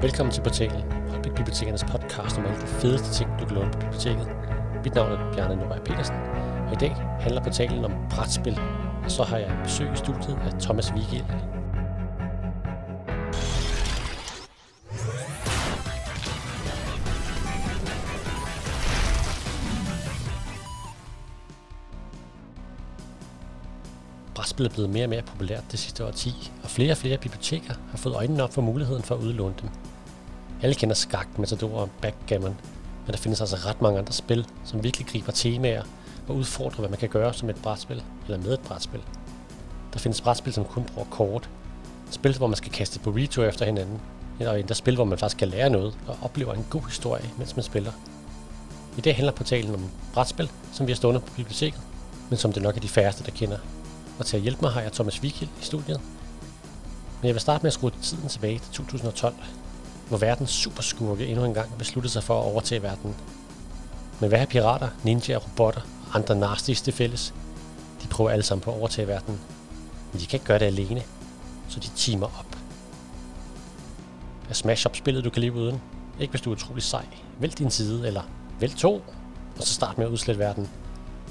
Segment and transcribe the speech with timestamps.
[0.00, 3.78] Velkommen til portalen, Holbæk Bibliotekernes podcast om alle de fedeste ting, du kan låne på
[3.78, 4.28] biblioteket.
[4.84, 6.16] Mit navn er Bjarne Norberg Petersen,
[6.66, 6.90] og i dag
[7.20, 8.60] handler portalen om brætspil.
[9.04, 11.24] Og så har jeg besøg i studiet af Thomas Vigil.
[24.34, 27.98] Brætspil er blevet mere og mere populært det sidste årti, flere og flere biblioteker har
[27.98, 29.68] fået øjnene op for muligheden for at udlåne dem.
[30.62, 32.56] Alle kender skak, matador og backgammon,
[33.06, 35.82] men der findes altså ret mange andre spil, som virkelig griber temaer
[36.28, 39.00] og udfordrer, hvad man kan gøre som et brætspil, eller med et brætspil.
[39.92, 41.50] Der findes brætspil, som kun bruger kort.
[42.10, 44.00] Spil, hvor man skal kaste på retur efter hinanden.
[44.40, 47.56] Og endda spil, hvor man faktisk kan lære noget og oplever en god historie, mens
[47.56, 47.92] man spiller.
[48.98, 51.80] I dag handler portalen om brætspil, som vi har stående på biblioteket,
[52.30, 53.58] men som det nok er de færreste, der kender.
[54.18, 56.00] Og til at hjælpe mig har jeg Thomas Vikild i studiet.
[57.26, 59.34] Men jeg vil starte med at skrue tiden tilbage til 2012,
[60.08, 63.14] hvor verdens superskurke endnu engang besluttede sig for at overtage verden.
[64.20, 67.34] Men hvad har pirater, ninja, robotter og andre nasties til fælles?
[68.02, 69.40] De prøver alle sammen på at overtage verden.
[70.12, 71.02] Men de kan ikke gøre det alene,
[71.68, 72.56] så de timer op.
[74.50, 75.80] Er Smash Up spillet, du kan leve uden?
[76.20, 77.06] Ikke hvis du er utrolig sej.
[77.40, 78.22] Vælg din side, eller
[78.60, 78.94] vælg to,
[79.58, 80.68] og så start med at udslette verden.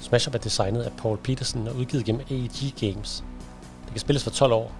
[0.00, 3.24] Smash Up er designet af Paul Peterson og udgivet gennem AEG Games.
[3.84, 4.72] Det kan spilles for 12 år,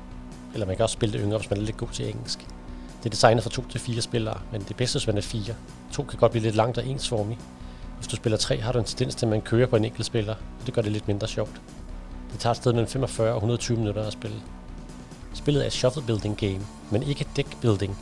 [0.57, 2.39] eller man kan også spille det yngre, hvis man er lidt god til engelsk.
[2.99, 5.55] Det er designet for 2 til 4 spillere, men det bedste, hvis man er 4.
[5.93, 7.39] 2 kan godt blive lidt langt og ensformig.
[7.97, 10.07] Hvis du spiller tre, har du en tendens til, at man kører på en enkelt
[10.07, 11.61] spiller, og det gør det lidt mindre sjovt.
[12.33, 14.37] Det tager et sted mellem 45 og 120 minutter at spille.
[15.35, 16.61] Spillet er et shuffle building game,
[16.91, 17.99] men ikke deck building,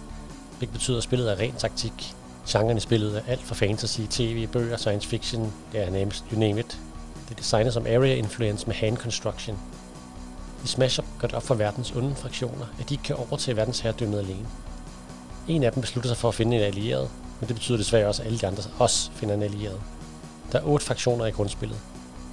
[0.58, 2.14] hvilket betyder, at spillet er ren taktik.
[2.48, 6.61] Genren i spillet er alt fra fantasy, tv, bøger, science fiction, ja, nærmest you name
[6.61, 6.80] it.
[7.28, 9.58] Det er designet som area influence med hand construction.
[10.64, 13.56] I Smash Up gør det op for verdens onde fraktioner, at de ikke kan overtage
[13.56, 14.46] verdensherredømmet alene.
[15.48, 18.22] En af dem beslutter sig for at finde en allieret, men det betyder desværre også,
[18.22, 19.80] at alle de andre også finder en allieret.
[20.52, 21.78] Der er otte fraktioner i grundspillet.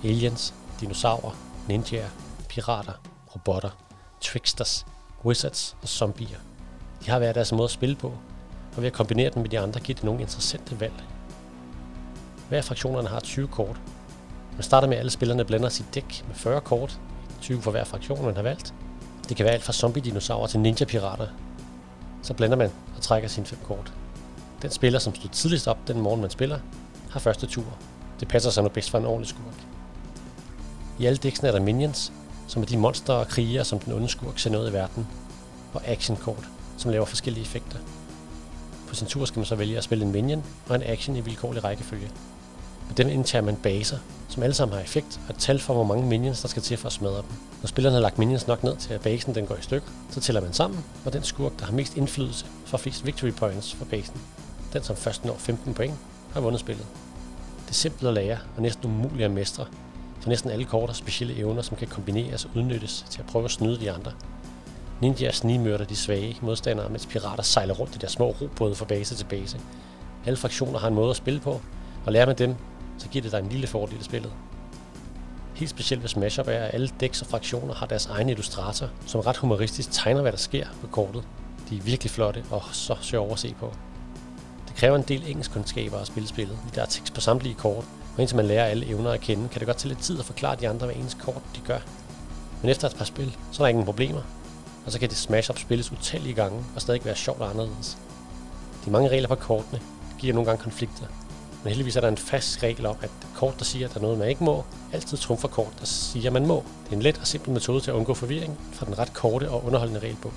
[0.03, 2.09] Aliens, dinosaurer, ninjaer,
[2.50, 2.94] pirater,
[3.35, 3.69] robotter,
[4.22, 4.85] tricksters,
[5.25, 6.39] wizards og zombier.
[7.06, 8.13] De har hver deres måde at spille på,
[8.75, 11.03] og ved at kombinere dem med de andre giver det nogle interessante valg.
[12.50, 13.81] Hver af fraktionerne har 20 kort.
[14.53, 17.00] Man starter med, at alle spillerne blander sit dæk med 40 kort,
[17.41, 18.74] 20 for hver fraktion, man har valgt.
[19.29, 21.28] Det kan være alt fra zombie-dinosaurer til ninja-pirater.
[22.22, 23.94] Så blander man og trækker sine fem kort.
[24.62, 26.59] Den spiller, som stod tidligst op den morgen, man spiller,
[27.12, 27.78] har første tur.
[28.19, 29.66] Det passer sig nu bedst for en ordentlig skurk.
[31.00, 32.13] I alle dæksene er der minions,
[32.47, 35.07] som er de monster og krigere, som den onde skurk ser noget i verden,
[35.74, 37.78] og actionkort, som laver forskellige effekter.
[38.88, 41.22] På sin tur skal man så vælge at spille en minion og en action i
[41.22, 42.12] vilkårlig rækkefølge.
[42.88, 43.97] Med den indtager man baser,
[44.30, 46.88] som alle sammen har effekt, og tal for, hvor mange minions, der skal til for
[46.88, 47.36] at smadre dem.
[47.62, 50.22] Når spillerne har lagt minions nok ned til, at basen den går i stykker, så
[50.22, 53.86] tæller man sammen, og den skurk, der har mest indflydelse, får flest victory points for
[53.86, 54.22] basen.
[54.74, 55.94] Den, som først når 15 point,
[56.34, 56.86] har vundet spillet.
[57.66, 59.66] Det er simpelt at lære, og næsten umuligt at mestre,
[60.22, 63.46] for næsten alle kort har specielle evner, som kan kombineres og udnyttes til at prøve
[63.46, 64.12] at snyde de andre.
[65.02, 69.16] Ninjaer snigmørder de svage modstandere, mens pirater sejler rundt i deres små robåde fra base
[69.16, 69.59] til base.
[70.25, 71.62] Alle fraktioner har en måde at spille på,
[72.06, 72.56] og lærer man dem,
[73.01, 74.31] så giver det dig en lille fordel i spillet.
[75.53, 78.89] Helt specielt ved Smash Up er, at alle dæks og fraktioner har deres egen illustrator,
[79.06, 81.23] som ret humoristisk tegner, hvad der sker på kortet.
[81.69, 83.73] De er virkelig flotte og så sjove at se på.
[84.67, 87.85] Det kræver en del engelskkundskaber at spille spillet, fordi der er tekst på samtlige kort,
[88.16, 90.25] og indtil man lærer alle evner at kende, kan det godt tage lidt tid at
[90.25, 91.79] forklare de andre, hvad ens kort de gør.
[92.62, 94.22] Men efter et par spil, så er der ingen problemer,
[94.85, 97.97] og så kan det Smash Up spilles utallige gange og stadig være sjovt og anderledes.
[98.85, 99.81] De mange regler på kortene
[100.19, 101.06] giver nogle gange konflikter,
[101.63, 104.01] men heldigvis er der en fast regel om, at kort, der siger, at der er
[104.01, 104.63] noget, man ikke må,
[104.94, 106.63] altid trumfer kort, der siger, at man må.
[106.83, 109.49] Det er en let og simpel metode til at undgå forvirring fra den ret korte
[109.49, 110.31] og underholdende regelbog.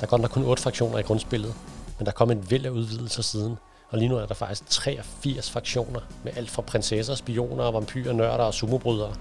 [0.00, 1.54] Der er godt nok kun 8 fraktioner i grundspillet,
[1.98, 3.58] men der kom en væld af udvidelser siden,
[3.90, 8.44] og lige nu er der faktisk 83 fraktioner med alt fra prinsesser, spioner, vampyrer, nørder
[8.44, 9.14] og sumobrydere.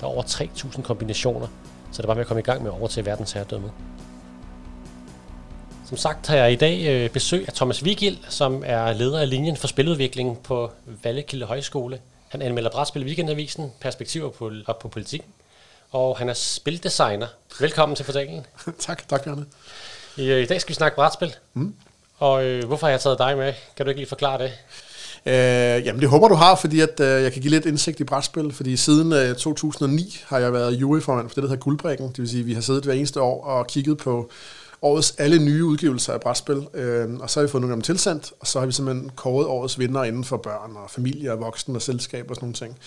[0.00, 1.46] Der er over 3.000 kombinationer,
[1.92, 3.72] så det er bare med at komme i gang med over til verdensherredømmet.
[5.90, 9.30] Som sagt har jeg i dag øh, besøg af Thomas Vigild, som er leder af
[9.30, 10.70] linjen for spiludvikling på
[11.02, 12.00] Vallekilde Højskole.
[12.28, 15.22] Han anmelder brætspil i Weekendavisen, perspektiver på, op på politik,
[15.90, 17.26] og han er spildesigner.
[17.60, 18.46] Velkommen til portalen.
[18.86, 19.44] tak, tak Bjarne.
[20.16, 21.34] I, øh, I dag skal vi snakke brætspil.
[21.54, 21.74] Mm.
[22.18, 23.52] Og øh, hvorfor har jeg taget dig med?
[23.76, 24.52] Kan du ikke lige forklare det?
[25.26, 28.04] Øh, jamen det håber du har, fordi at, øh, jeg kan give lidt indsigt i
[28.04, 32.08] brætspil, fordi siden øh, 2009 har jeg været juryformand for det, der hedder Guldbrækken.
[32.08, 34.30] Det vil sige, at vi har siddet hver eneste år og kigget på
[34.82, 37.82] årets alle nye udgivelser af brætspil, øh, og så har vi fået nogle af dem
[37.82, 41.40] tilsendt, og så har vi simpelthen kåret årets vinder inden for børn og familie og
[41.40, 42.78] voksne og selskab og sådan nogle ting.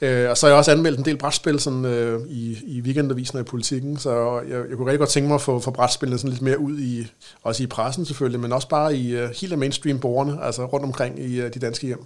[0.00, 3.38] Øh, og så har jeg også anmeldt en del brætspil sådan, øh, i, i weekendavisen
[3.38, 6.18] og i politikken, så jeg, jeg kunne rigtig godt tænke mig at få, få brætspillene
[6.18, 7.06] sådan lidt mere ud i,
[7.42, 11.20] også i pressen selvfølgelig, men også bare i uh, helt mainstream borgerne, altså rundt omkring
[11.20, 12.04] i uh, de danske hjem.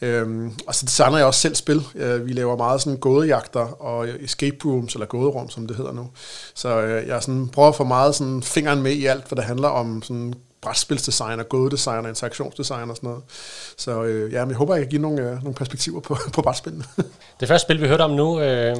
[0.00, 1.82] Øhm, og så designer jeg også selv spil.
[1.94, 6.10] Øh, vi laver meget sådan gådejagter og escape rooms, eller gåderum, som det hedder nu.
[6.54, 9.44] Så øh, jeg sådan prøver at få meget sådan fingeren med i alt, hvad det
[9.44, 13.22] handler om sådan brætspilsdesign og gådedesign og interaktionsdesign og sådan noget.
[13.76, 16.42] Så øh, ja, men jeg håber, jeg kan give nogle, øh, nogle perspektiver på, på
[16.42, 16.84] brætspillene.
[17.40, 18.76] det første spil, vi hørte om nu, øh,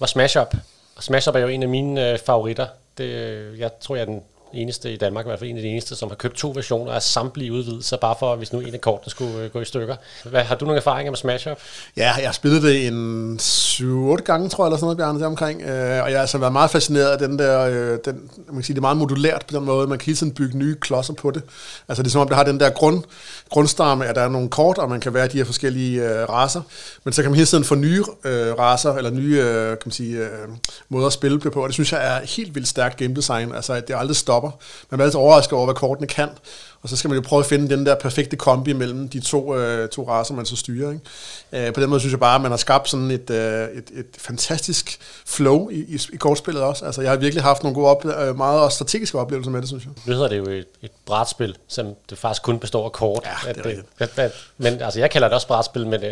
[0.00, 0.54] var Smash Up.
[0.96, 2.66] Og Smash Up er jo en af mine øh, favoritter.
[2.98, 4.22] Det, øh, jeg tror, jeg er den
[4.56, 6.92] eneste i Danmark, i hvert fald en af de eneste, som har købt to versioner
[6.92, 9.96] af samtlige udvidelser, bare for, hvis nu en af kortene skulle øh, gå i stykker.
[10.24, 11.58] Hvad, har du nogle erfaringer med Smash Up?
[11.96, 15.62] Ja, jeg har spillet det en 7-8 gange, tror jeg, eller sådan noget, Bjarne, omkring.
[15.62, 15.68] Øh,
[16.02, 18.74] og jeg har altså været meget fascineret af den der, øh, den, man kan sige,
[18.74, 21.30] det er meget modulært på den måde, man kan hele tiden bygge nye klodser på
[21.30, 21.42] det.
[21.88, 23.02] Altså det er som om, det har den der grund,
[23.50, 26.62] grundstamme, at der er nogle kort, og man kan være de her forskellige øh, raser,
[27.04, 29.92] men så kan man hele tiden få nye øh, raser, eller nye øh, kan man
[29.92, 30.48] sige, øh,
[30.88, 33.72] måder at spille på, og det synes jeg er helt vildt stærkt game design, altså
[33.72, 34.45] at det aldrig stopper.
[34.90, 36.28] Man er altid overrasket over, hvad kortene kan,
[36.82, 39.56] og så skal man jo prøve at finde den der perfekte kombi mellem de to,
[39.56, 40.90] øh, to raser, man så styrer.
[40.90, 41.66] Ikke?
[41.66, 43.84] Øh, på den måde synes jeg bare, at man har skabt sådan et, øh, et,
[43.94, 46.84] et fantastisk flow i, i, i kortspillet også.
[46.84, 49.84] Altså, jeg har virkelig haft nogle gode ople- øh, meget strategiske oplevelser med det, synes
[49.84, 49.92] jeg.
[50.06, 53.28] Nu hedder det jo et, et brætspil, som det faktisk kun består af kort.
[53.46, 56.10] Ja, det er at, at, at, men altså, jeg kalder det også brætspil, men øh,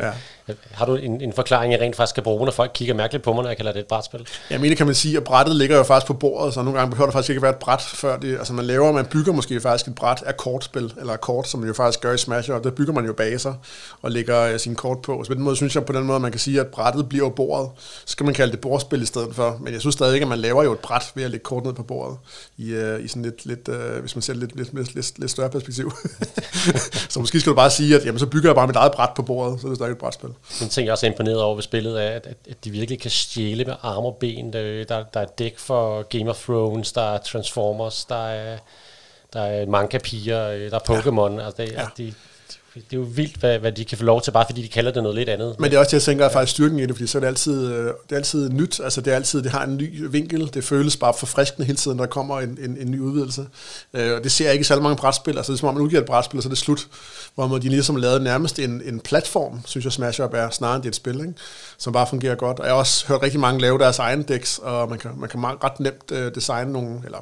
[0.48, 0.54] ja.
[0.70, 3.32] har du en, en forklaring, jeg rent faktisk skal bruge, når folk kigger mærkeligt på
[3.32, 4.28] mig, når jeg kalder det et brætspil?
[4.50, 6.78] Ja, men det kan man sige, at brættet ligger jo faktisk på bordet, så nogle
[6.78, 9.32] gange behøver det faktisk ikke være et bræt, før det, altså man laver, man bygger
[9.32, 12.50] måske faktisk et bræt af kortspil, eller kort, som man jo faktisk gør i Smash,
[12.50, 13.54] og der bygger man jo baser
[14.02, 15.24] og lægger øh, uh, sine kort på.
[15.24, 17.30] Så på den måde synes jeg på den måde, man kan sige, at brættet bliver
[17.30, 17.70] bordet.
[18.04, 19.58] Så skal man kalde det bordspil i stedet for.
[19.60, 21.64] Men jeg synes stadig ikke, at man laver jo et bræt ved at lægge kort
[21.64, 22.18] ned på bordet.
[22.56, 25.30] I, uh, i sådan lidt, lidt uh, hvis man ser lidt, lidt, lidt, lidt, lidt
[25.30, 25.92] større perspektiv.
[27.12, 29.10] så måske skal du bare sige, at jamen, så bygger jeg bare mit eget bræt
[29.16, 30.30] på bordet, så er det stadig et brætspil.
[30.62, 33.10] En ting, jeg også er imponeret over ved spillet, er, at, at de virkelig kan
[33.10, 34.52] stjæle med arme og ben.
[34.52, 38.58] Der, der, der er dæk for Game of Thrones, der er Transformers, der er
[39.34, 41.40] der er manga-piger, øh, der er Pokémon.
[41.40, 41.44] Ja.
[41.46, 41.86] Altså det, ja.
[41.98, 42.14] de,
[42.74, 44.90] det er jo vildt, hvad, hvad de kan få lov til, bare fordi de kalder
[44.90, 45.56] det noget lidt andet.
[45.58, 47.20] Men det er også det, jeg tænker, er faktisk styrken i det, fordi så er
[47.20, 50.06] det altid, øh, det er altid nyt, altså det er altid, det har en ny
[50.10, 53.46] vinkel, det føles bare forfriskende hele tiden, når der kommer en, en, en ny udvidelse.
[53.94, 55.74] Øh, og det ser jeg ikke i særlig mange brætspil, altså det er som om
[55.74, 56.86] man udgiver et brætspil, og så er det slut,
[57.34, 60.76] hvor man de ligesom lavet nærmest en, en platform, synes jeg Smash Up er, snarere
[60.76, 61.34] end det er et spil, ikke?
[61.78, 62.58] som bare fungerer godt.
[62.58, 65.28] Og jeg har også hørt rigtig mange lave deres egen decks, og man kan, man
[65.28, 67.18] kan ret nemt uh, designe nogle, eller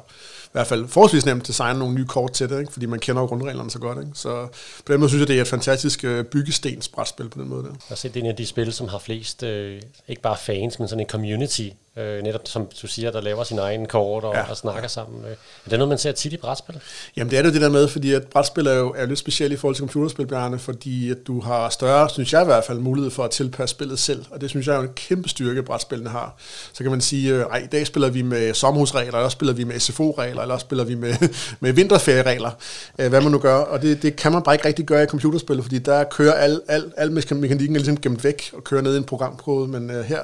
[0.53, 2.71] hvert fald forholdsvis nemt designe nogle nye kort til det, ikke?
[2.71, 3.97] fordi man kender jo grundreglerne så godt.
[3.99, 4.11] Ikke?
[4.13, 4.47] Så
[4.85, 7.63] på den måde synes jeg, det er et fantastisk øh, byggestensbrætspil på den måde.
[7.63, 7.69] Der.
[7.69, 10.37] Jeg har set, det er en af de spil, som har flest, øh, ikke bare
[10.37, 14.23] fans, men sådan en community, øh, netop som du siger, der laver sin egen kort
[14.23, 14.49] og, ja.
[14.49, 15.23] og snakker sammen.
[15.25, 16.79] Er det noget, man ser tit i brætspil?
[17.17, 19.53] Jamen det er det det der med, fordi at brætspil er jo er lidt specielt
[19.53, 22.79] i forhold til computerspil, Bjarne, fordi at du har større, synes jeg i hvert fald,
[22.79, 26.09] mulighed for at tilpasse spillet selv, og det synes jeg er en kæmpe styrke, brætspillene
[26.09, 26.35] har.
[26.73, 29.63] Så kan man sige, at i dag spiller vi med sommerhusregler, eller også spiller vi
[29.63, 31.13] med SFO-regler, eller også spiller vi med,
[31.59, 32.51] med vinterferieregler,
[32.99, 35.07] øh, hvad man nu gør, og det, det kan man bare ikke rigtig gøre i
[35.07, 38.97] computerspil, fordi der kører al, al, al mekanikken ligesom gemt væk og kører ned i
[38.97, 40.19] en programkode, men uh, her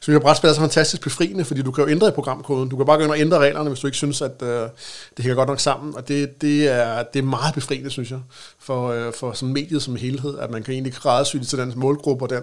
[0.00, 2.68] synes jeg, brætspil er så fantastisk befriende, fordi du kan jo ændre i programkoden.
[2.68, 4.48] Du kan bare gå ind og ændre reglerne, hvis du ikke synes, at øh,
[5.16, 5.96] det hænger godt nok sammen.
[5.96, 8.18] Og det, det, er, det er meget befriende, synes jeg,
[8.58, 12.24] for, øh, for sådan mediet som helhed, at man kan egentlig grædesy til den målgruppe
[12.24, 12.42] og den,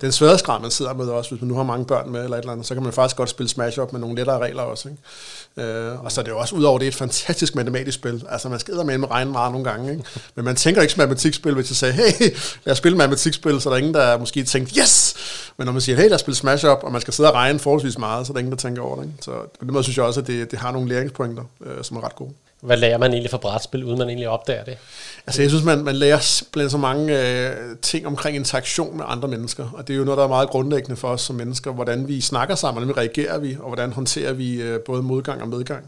[0.00, 1.30] den sværdesgrad, man sidder med også.
[1.30, 3.16] Hvis man nu har mange børn med eller et eller andet, så kan man faktisk
[3.16, 4.88] godt spille Smash Up med nogle lettere regler også.
[4.88, 5.68] Ikke?
[5.70, 8.24] Øh, og så er det jo også, udover det, et fantastisk matematisk spil.
[8.28, 10.04] Altså, man skider med med regne meget nogle gange, ikke?
[10.34, 13.68] Men man tænker ikke som matematikspil, hvis jeg sagde, hey, lad os spille matematikspil, så
[13.68, 15.14] der er ingen, der måske tænkt, yes!
[15.56, 17.34] Men når man siger, hey, lad os spille Smash Up, og man skal sidde og
[17.34, 19.04] regne forholdsvis meget, så er der ingen, der tænker over det.
[19.04, 19.16] Ikke?
[19.20, 21.96] Så på den måde synes jeg også, at det, det har nogle læringspointer, øh, som
[21.96, 22.32] er ret gode.
[22.60, 24.78] Hvad lærer man egentlig fra brætspil, uden man egentlig opdager det?
[25.26, 29.28] Altså jeg synes, man, man lærer blandt så mange øh, ting omkring interaktion med andre
[29.28, 32.08] mennesker, og det er jo noget, der er meget grundlæggende for os som mennesker, hvordan
[32.08, 35.48] vi snakker sammen, hvordan vi reagerer vi, og hvordan håndterer vi øh, både modgang og
[35.48, 35.84] medgang.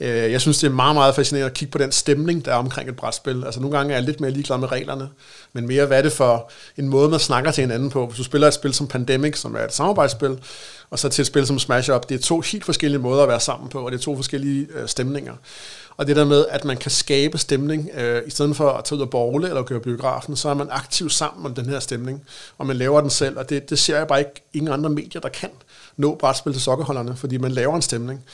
[0.00, 2.56] Øh, jeg synes, det er meget, meget fascinerende at kigge på den stemning, der er
[2.56, 3.44] omkring et brætspil.
[3.44, 5.08] Altså nogle gange er jeg lidt mere ligeglad med reglerne,
[5.52, 8.06] men mere, hvad er det for en måde, man snakker til hinanden på.
[8.06, 10.38] Hvis du spiller et spil som Pandemic, som er et samarbejdsspil,
[10.90, 13.28] og så til et spil som Smash Up, det er to helt forskellige måder at
[13.28, 15.34] være sammen på, og det er to forskellige øh, stemninger.
[15.96, 18.96] Og det der med, at man kan skabe stemning, øh, i stedet for at tage
[18.96, 22.22] ud og borgle eller køre biografen, så er man aktiv sammen om den her stemning,
[22.58, 25.20] og man laver den selv, og det, det ser jeg bare ikke ingen andre medier,
[25.20, 25.50] der kan
[25.96, 28.24] nå brætspil til sokkerholderne, fordi man laver en stemning.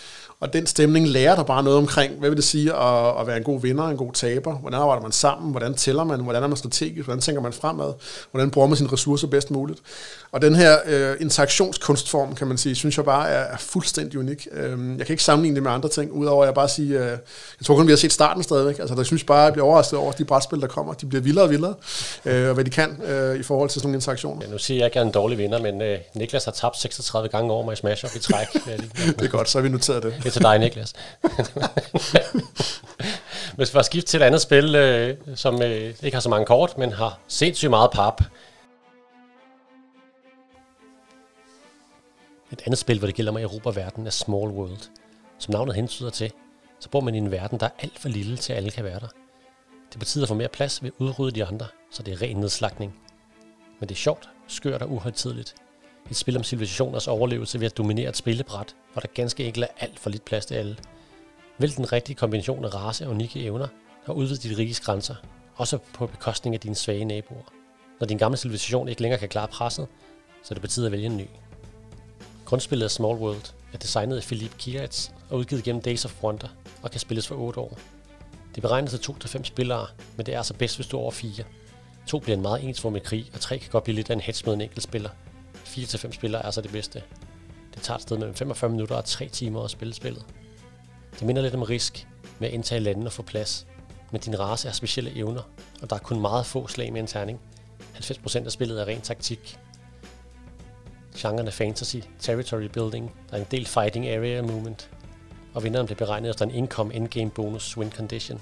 [0.41, 3.37] Og den stemning lærer dig bare noget omkring, hvad vil det sige at, at være
[3.37, 6.47] en god vinder, en god taber, hvordan arbejder man sammen, hvordan tæller man, hvordan er
[6.47, 7.93] man strategisk, hvordan tænker man fremad,
[8.31, 9.81] hvordan bruger man sine ressourcer bedst muligt.
[10.33, 14.49] Og den her øh, interaktionskunstform, kan man sige, synes jeg bare er, er fuldstændig unik.
[14.53, 17.05] Øh, jeg kan ikke sammenligne det med andre ting, udover at jeg bare sige, øh,
[17.05, 17.19] jeg
[17.65, 18.79] tror kun, vi har set starten stadigvæk.
[18.79, 20.93] Altså, der synes bare, jeg bliver overrasket over de brætspil, der kommer.
[20.93, 21.75] De bliver vildere og vildere,
[22.25, 24.47] øh, og hvad de kan øh, i forhold til sådan nogle interaktioner.
[24.47, 26.53] Ja, nu siger jeg ikke, at jeg er en dårlig vinder, men øh, Niklas har
[26.53, 28.47] tabt 36 gange over mig i Smash Up i træk.
[29.19, 30.15] det er godt, så har vi noteret det.
[30.31, 30.95] Det til dig, Niklas.
[33.57, 36.47] Hvis vi var skift til et andet spil, øh, som øh, ikke har så mange
[36.47, 38.23] kort, men har sindssygt meget pap.
[42.53, 44.91] Et andet spil, hvor det gælder om at verden, er Small World.
[45.39, 46.33] Som navnet hentyder til,
[46.81, 48.85] så bor man i en verden, der er alt for lille til, at alle kan
[48.85, 49.09] være der.
[49.93, 52.37] Det betyder at få mere plads ved at udrydde de andre, så det er ren
[52.37, 53.01] nedslagning.
[53.81, 55.55] Men det er sjovt, skørt og uhøjtidligt.
[56.11, 59.85] Et spil om civilisationers overlevelse ved at dominere et spillebræt, hvor der ganske enkelt er
[59.85, 60.77] alt for lidt plads til alle.
[61.59, 63.69] Vælg den rigtige kombination af race og unikke evner,
[64.07, 65.15] og udvid dit riges grænser,
[65.57, 67.53] også på bekostning af dine svage naboer.
[68.01, 69.87] Når din gamle civilisation ikke længere kan klare presset,
[70.43, 71.27] så det betyder at vælge en ny.
[72.45, 76.49] Grundspillet af Small World er designet af Philippe Kiritz og udgivet gennem Days of Wonder
[76.83, 77.79] og kan spilles for 8 år.
[78.51, 81.11] Det er beregnet til 2-5 spillere, men det er altså bedst, hvis du er over
[81.11, 81.45] 4.
[82.07, 84.43] 2 bliver en meget ensformig krig, og tre kan godt blive lidt af en hedge
[84.47, 85.11] med en enkelt spiller.
[85.77, 87.03] 4-5 spillere er så det bedste.
[87.75, 90.25] Det tager et sted mellem 45 minutter og 3 timer at spille spillet.
[91.19, 92.07] Det minder lidt om risk
[92.39, 93.67] med at indtage landet og få plads,
[94.11, 95.43] men din race er specielle evner,
[95.83, 97.41] og der er kun meget få slag med en terning.
[97.95, 99.59] 90% af spillet er ren taktik.
[101.17, 104.91] Genren er fantasy, territory building, der er en del fighting area movement,
[105.55, 108.41] og vinderen bliver beregnet efter en income endgame bonus win condition.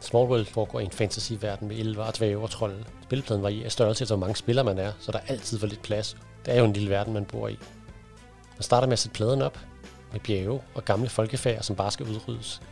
[0.00, 2.84] Small World foregår i en fantasy-verden med elver og dvæve og trolde.
[3.02, 5.82] Spilpladen varierer i størrelse til, hvor mange spillere man er, så der altid var lidt
[5.82, 6.16] plads.
[6.48, 7.58] Det er jo en lille verden, man bor i.
[8.54, 9.58] Man starter med at sætte pladen op,
[10.12, 12.62] med bjerge og gamle folkefærd, som bare skal udryddes.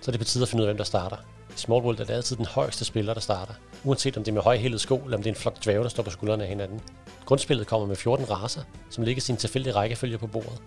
[0.00, 1.16] Så det betyder at finde ud af, hvem der starter.
[1.50, 3.54] I Small World er det altid den højeste spiller, der starter.
[3.84, 5.88] Uanset om det er med højhældet sko, eller om det er en flok dvæve, der
[5.88, 6.80] står på skuldrene af hinanden.
[7.24, 10.62] Grundspillet kommer med 14 raser, som ligger sin tilfældige rækkefølge på bordet.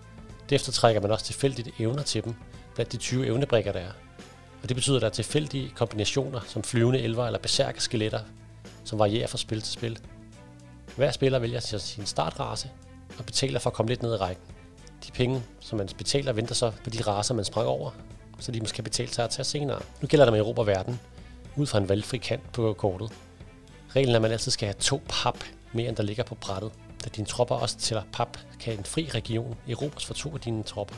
[0.50, 2.34] Derefter trækker man også tilfældigt evner til dem,
[2.74, 3.92] blandt de 20 evnebrikker, der er.
[4.62, 8.20] Og det betyder, at der er tilfældige kombinationer, som flyvende elver eller besærke skeletter,
[8.84, 9.98] som varierer fra spil til spil.
[10.96, 12.70] Hver spiller vælger sin startrace
[13.18, 14.44] og betaler for at komme lidt ned i rækken.
[15.06, 17.90] De penge, som man betaler, venter så på de raser, man sprang over,
[18.38, 19.80] så de måske kan betale sig at tage senere.
[20.00, 21.00] Nu gælder det med Europa verden,
[21.56, 23.12] ud fra en valgfri kant på kortet.
[23.96, 26.72] Reglen er, at man altid skal have to pap mere, end der ligger på brættet.
[27.04, 30.62] Da dine tropper også tæller pap, kan en fri region erobres for to af dine
[30.62, 30.94] tropper.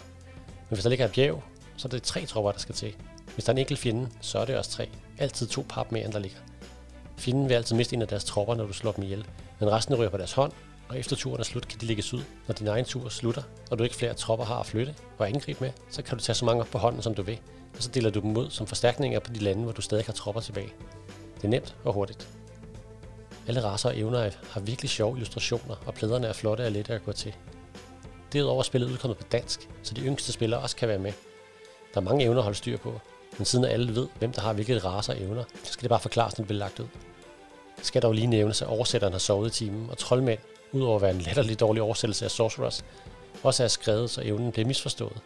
[0.47, 1.43] Men hvis der ligger et bjerg,
[1.77, 2.95] så er det tre tropper, der skal til.
[3.35, 4.89] Hvis der er en enkelt fjende, så er det også tre.
[5.19, 6.39] Altid to pap mere, end der ligger.
[7.17, 9.27] Fjenden vil altid miste en af deres tropper, når du slår dem ihjel.
[9.61, 10.53] Men resten ryger på deres hånd,
[10.89, 12.23] og efter turen er slut, kan de lægges ud.
[12.49, 15.65] Når din egen tur slutter, og du ikke flere tropper har at flytte og angribe
[15.65, 17.39] med, så kan du tage så mange op på hånden, som du vil.
[17.77, 20.13] Og så deler du dem ud som forstærkninger på de lande, hvor du stadig har
[20.13, 20.73] tropper tilbage.
[21.37, 22.29] Det er nemt og hurtigt.
[23.49, 27.05] Alle raser og evner har virkelig sjove illustrationer, og pladerne er flotte og lette at
[27.05, 27.35] gå til.
[28.33, 31.13] Derudover er spillet udkommet på dansk, så de yngste spillere også kan være med.
[31.95, 33.01] Der er mange evner at holde styr på,
[33.39, 36.01] men siden alle ved, hvem der har hvilket raser og evner, så skal det bare
[36.01, 36.87] forklares, når det bliver lagt ud.
[37.85, 40.39] Skal dog lige nævnes, at oversætteren har sovet i timen, og troldmænd,
[40.73, 42.85] udover at være en latterlig dårlig oversættelse af Sorcerers,
[43.43, 45.21] også er skrevet, så evnen bliver misforstået.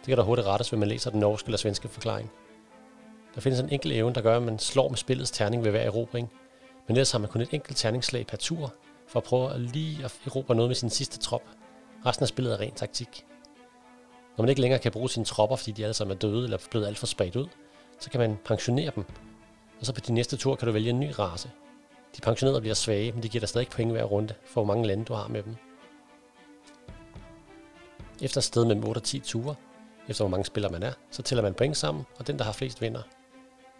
[0.00, 2.30] Det kan der hurtigt rettes, hvis man læser den norske eller svenske forklaring.
[3.34, 5.80] Der findes en enkelt evne, der gør, at man slår med spillets terning ved hver
[5.80, 6.32] erobring,
[6.86, 8.74] men ellers har man kun et enkelt terningsslag per tur,
[9.08, 11.42] for at prøve at lige at erobre noget med sin sidste trop.
[12.06, 13.24] Resten af spillet er ren taktik.
[14.36, 16.58] Når man ikke længere kan bruge sine tropper, fordi de alle sammen er døde eller
[16.70, 17.46] blevet alt for spredt ud,
[18.00, 19.04] så kan man pensionere dem.
[19.80, 21.50] Og så på de næste tur kan du vælge en ny race.
[22.16, 24.86] De pensionerede bliver svage, men de giver dig stadig point hver runde, for hvor mange
[24.86, 25.56] lande du har med dem.
[28.22, 29.54] Efter et sted mellem 8 og 10 ture,
[30.08, 32.52] efter hvor mange spillere man er, så tæller man point sammen, og den, der har
[32.52, 33.02] flest, vinder.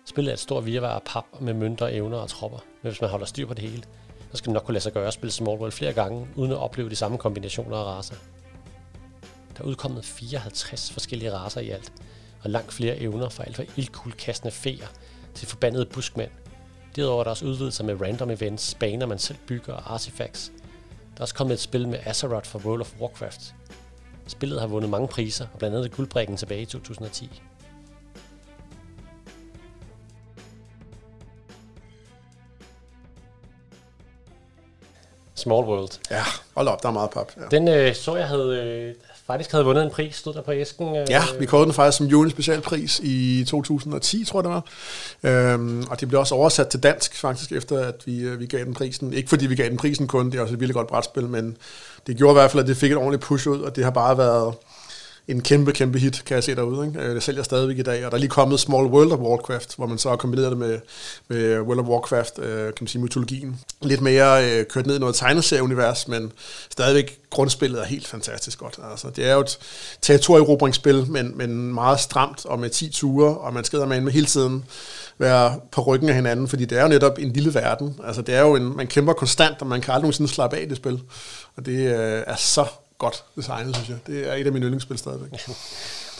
[0.06, 3.10] Spillet er et stort virvar af pap med mønter, evner og tropper, men hvis man
[3.10, 3.82] holder styr på det hele,
[4.30, 6.52] så skal man nok kunne lade sig gøre at spille Small World flere gange, uden
[6.52, 8.16] at opleve de samme kombinationer af raser.
[9.56, 11.92] Der er udkommet 54 forskellige raser i alt,
[12.42, 14.86] og langt flere evner fra alt fra ildkuldkastende feer
[15.34, 16.30] til forbandede buskmænd.
[16.96, 20.52] Derudover er der også udvidelser med random events, baner man selv bygger og artifacts.
[21.14, 23.54] Der er også kommet et spil med Azeroth fra World of Warcraft.
[24.26, 27.42] Spillet har vundet mange priser, og blandt andet guldbrækken tilbage i 2010.
[35.46, 35.90] Small World.
[36.10, 36.22] Ja,
[36.54, 37.32] hold op, der er meget pap.
[37.36, 37.56] Ja.
[37.56, 38.94] Den øh, så jeg havde, øh,
[39.26, 40.96] faktisk havde vundet en pris, stod der på æsken.
[40.96, 44.62] Øh, ja, vi kårede den faktisk som Juli Specialpris i 2010, tror jeg det
[45.22, 45.52] var.
[45.52, 48.64] Øhm, og det blev også oversat til dansk faktisk, efter at vi, øh, vi gav
[48.64, 49.12] den prisen.
[49.12, 51.56] Ikke fordi vi gav den prisen kun, det er også et vildt godt brætspil, men
[52.06, 53.90] det gjorde i hvert fald, at det fik et ordentligt push ud, og det har
[53.90, 54.54] bare været
[55.28, 56.86] en kæmpe, kæmpe hit, kan jeg se derude.
[56.86, 57.00] Ikke?
[57.00, 59.76] Øh, det sælger stadigvæk i dag, og der er lige kommet Small World of Warcraft,
[59.76, 60.78] hvor man så har kombineret det med,
[61.28, 63.60] med World of Warcraft, øh, kan man sige, mytologien.
[63.82, 66.32] Lidt mere øh, kørt ned i noget tegneserieunivers, men
[66.70, 68.78] stadigvæk grundspillet er helt fantastisk godt.
[68.90, 69.58] Altså, det er jo et
[70.02, 74.64] territorierobringsspil, men, men meget stramt og med 10 ture, og man skal med hele tiden
[75.18, 78.00] være på ryggen af hinanden, fordi det er jo netop en lille verden.
[78.06, 80.62] Altså, det er jo en, man kæmper konstant, og man kan aldrig nogensinde slappe af
[80.62, 81.00] i det spil.
[81.56, 82.66] Og det øh, er så
[82.98, 83.98] godt designet, synes jeg.
[84.06, 85.40] Det er et af mine yndlingsspil stadigvæk.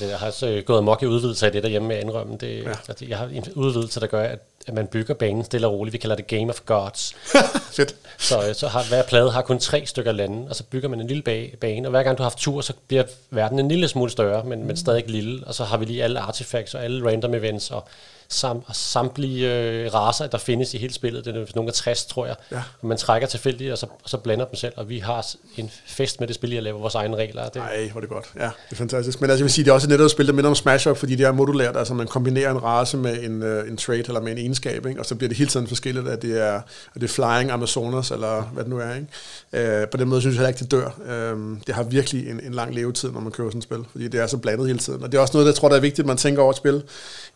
[0.01, 2.37] Jeg har så gået amok i udvidelse af det derhjemme med at indrømme.
[2.37, 2.75] Det, ja.
[2.89, 5.93] altså, jeg har en udvidelse, der gør, at, at man bygger banen stille og roligt.
[5.93, 7.15] Vi kalder det Game of Gods.
[7.77, 7.95] Fedt.
[8.19, 11.07] Så, så har hver plade har kun tre stykker lande, og så bygger man en
[11.07, 11.23] lille
[11.61, 14.45] bane, og hver gang du har haft tur, så bliver verden en lille smule større,
[14.45, 14.67] men, mm.
[14.67, 15.47] men stadig lille.
[15.47, 17.89] Og så har vi lige alle artifacts og alle random events og
[18.29, 21.25] sam, samtlige øh, raser, der findes i hele spillet.
[21.25, 22.37] Det er nogle af 60, tror jeg.
[22.53, 22.63] Ja.
[22.83, 26.21] Man trækker tilfældigt, og så, og så blander dem selv, og vi har en fest
[26.21, 27.49] med det spil, jeg laver vores egne regler.
[27.55, 28.27] Nej, hvor det godt.
[28.37, 29.21] Ja, det er fantastisk.
[29.21, 30.89] Men altså, jeg vil sige, det er også netop et spil, der minder om Smash
[30.89, 31.77] Up, fordi det er modulært.
[31.77, 35.01] Altså, man kombinerer en race med en, uh, en trait eller med en landskab, ikke?
[35.01, 36.55] og så bliver det hele tiden forskelligt, at det er,
[36.95, 38.95] at det er Flying Amazonas, eller hvad det nu er.
[38.95, 39.81] Ikke?
[39.81, 40.91] Øh, på den måde synes jeg heller ikke, det dør.
[41.07, 44.09] Øh, det har virkelig en, en lang levetid, når man kører sådan et spil, fordi
[44.09, 45.03] det er så blandet hele tiden.
[45.03, 46.51] Og det er også noget, der jeg tror, der er vigtigt, at man tænker over
[46.51, 46.83] et spil.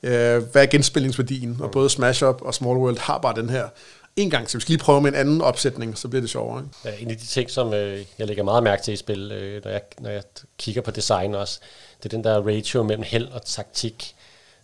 [0.03, 1.57] Øh, hvad er genspillingsværdien?
[1.61, 3.69] Og både Smash Up og Small World har bare den her
[4.17, 6.63] en gang, så vi skal lige prøve med en anden opsætning, så bliver det sjovere.
[6.63, 6.89] Ikke?
[6.99, 9.65] Ja, en af de ting, som øh, jeg lægger meget mærke til i spil, øh,
[9.65, 10.23] når, jeg, når jeg
[10.59, 11.61] kigger på design også,
[12.03, 14.15] det er den der ratio mellem held og taktik.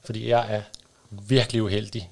[0.05, 0.63] Fordi jeg er
[1.11, 2.11] virkelig uheldig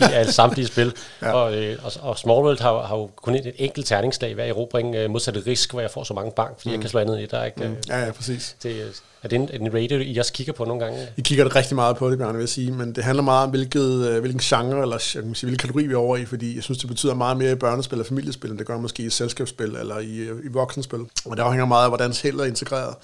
[0.00, 0.94] i alle samtlige spil.
[1.22, 1.32] ja.
[1.32, 4.44] og, øh, og, og Small World har, har jo kun et, et enkelt terningslag hver
[4.44, 6.72] erobring, øh, modsat risk, hvor jeg får så mange bank, fordi mm.
[6.72, 7.44] jeg kan slå andet i der.
[7.44, 7.68] Ikke?
[7.68, 7.76] Mm.
[7.88, 8.56] Ja, ja, præcis.
[8.62, 8.92] Det,
[9.22, 11.08] er det en, en radio, I også kigger på nogle gange?
[11.16, 13.44] I kigger det rigtig meget på det, Bjarne, vil jeg sige, men det handler meget
[13.44, 16.24] om, hvilket, øh, hvilken genre, eller jeg kan sige, hvilken kategori vi er over i,
[16.24, 19.02] fordi jeg synes, det betyder meget mere i børnespil og familiespil, end det gør måske
[19.02, 21.00] i selskabsspil eller i, øh, i voksenspil.
[21.24, 22.94] Og det afhænger meget af, hvordan held er integreret.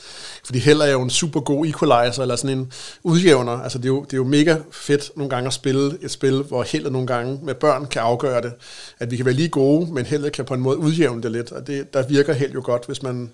[0.44, 3.52] Fordi held er jo en super god equalizer, eller sådan en udjævner.
[3.52, 6.37] Altså det er, jo, det er jo mega fedt nogle gange at spille et spil,
[6.44, 8.52] hvor heldet nogle gange med børn kan afgøre det.
[8.98, 11.52] At vi kan være lige gode, men heldet kan på en måde udjævne det lidt.
[11.52, 13.30] Og det, der virker held jo godt, hvis man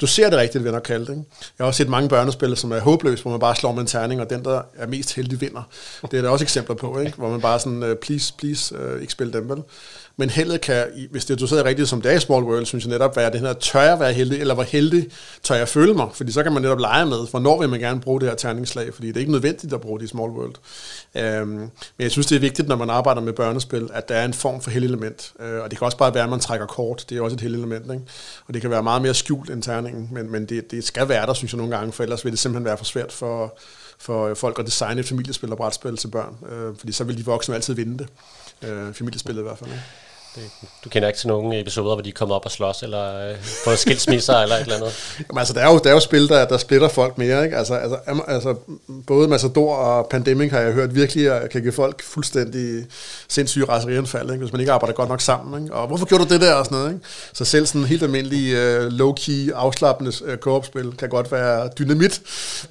[0.00, 1.12] du ser det rigtigt, vil jeg nok kalde det.
[1.12, 1.24] Ikke?
[1.58, 3.86] Jeg har også set mange børnespil, som er håbløse, hvor man bare slår med en
[3.86, 5.62] terning, og den, der er mest heldig, vinder.
[6.10, 7.16] Det er der også eksempler på, ikke?
[7.16, 9.62] hvor man bare sådan, øh, please, please, øh, ikke spille dem, vel?
[10.16, 12.84] Men heldet kan, hvis det er doseret rigtigt som det er i Small World, synes
[12.84, 15.06] jeg netop være det her, tør jeg være heldig, eller hvor heldig
[15.42, 16.08] tør jeg føle mig?
[16.14, 18.94] Fordi så kan man netop lege med, hvornår vil man gerne bruge det her terningslag,
[18.94, 20.54] fordi det er ikke nødvendigt at bruge det i Small World.
[21.14, 24.24] Øhm, men jeg synes, det er vigtigt, når man arbejder med børnespil, at der er
[24.24, 25.32] en form for heldig element.
[25.40, 27.04] Øh, og det kan også bare være, at man trækker kort.
[27.08, 27.84] Det er også et heldig element.
[27.92, 28.04] Ikke?
[28.46, 31.26] Og det kan være meget mere skjult end terningen, men, men det, det skal være
[31.26, 33.58] der, synes jeg nogle gange, for ellers vil det simpelthen være for svært for,
[33.98, 36.36] for folk at designe et familiespil og brætspil til børn.
[36.52, 38.08] øh, fordi så vil de voksne altid vinde det.
[38.68, 39.70] Øh, familiespillet i hvert fald.
[39.70, 39.82] Ikke?
[40.34, 40.50] Det,
[40.84, 43.36] du kender ikke til nogen episoder, hvor de er kommet op og slås, eller øh,
[43.64, 44.92] fået skilsmisser, eller et eller andet?
[45.18, 47.56] Jamen altså, der er jo, der er jo spil, der, der splitter folk mere, ikke?
[47.56, 48.54] Altså, altså, altså,
[49.06, 52.86] både Massador og Pandemic har jeg hørt virkelig, at kan give folk fuldstændig
[53.28, 54.42] sindssyge raserianfald, ikke?
[54.42, 55.74] Hvis man ikke arbejder godt nok sammen, ikke?
[55.74, 57.06] Og hvorfor gjorde du det der, og sådan noget, ikke?
[57.32, 60.38] Så selv sådan helt almindelige øh, low-key, afslappende øh,
[60.98, 62.20] kan godt være dynamit,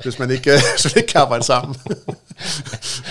[0.03, 1.75] hvis man ikke, øh, hvis man ikke kan arbejde sammen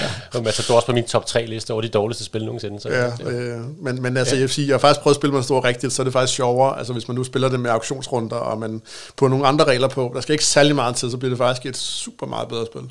[0.01, 0.39] ja.
[0.39, 2.81] Og Massador også på min top 3 liste over de dårligste spil nogensinde.
[2.81, 3.31] Så ja, ja.
[3.31, 5.93] Øh, men, men altså, ja jeg sige, jeg har faktisk prøvet at spille Matador rigtigt,
[5.93, 8.83] så er det faktisk sjovere, altså hvis man nu spiller det med auktionsrunder, og man
[9.17, 11.67] på nogle andre regler på, der skal ikke særlig meget til, så bliver det faktisk
[11.67, 12.83] et super meget bedre spil.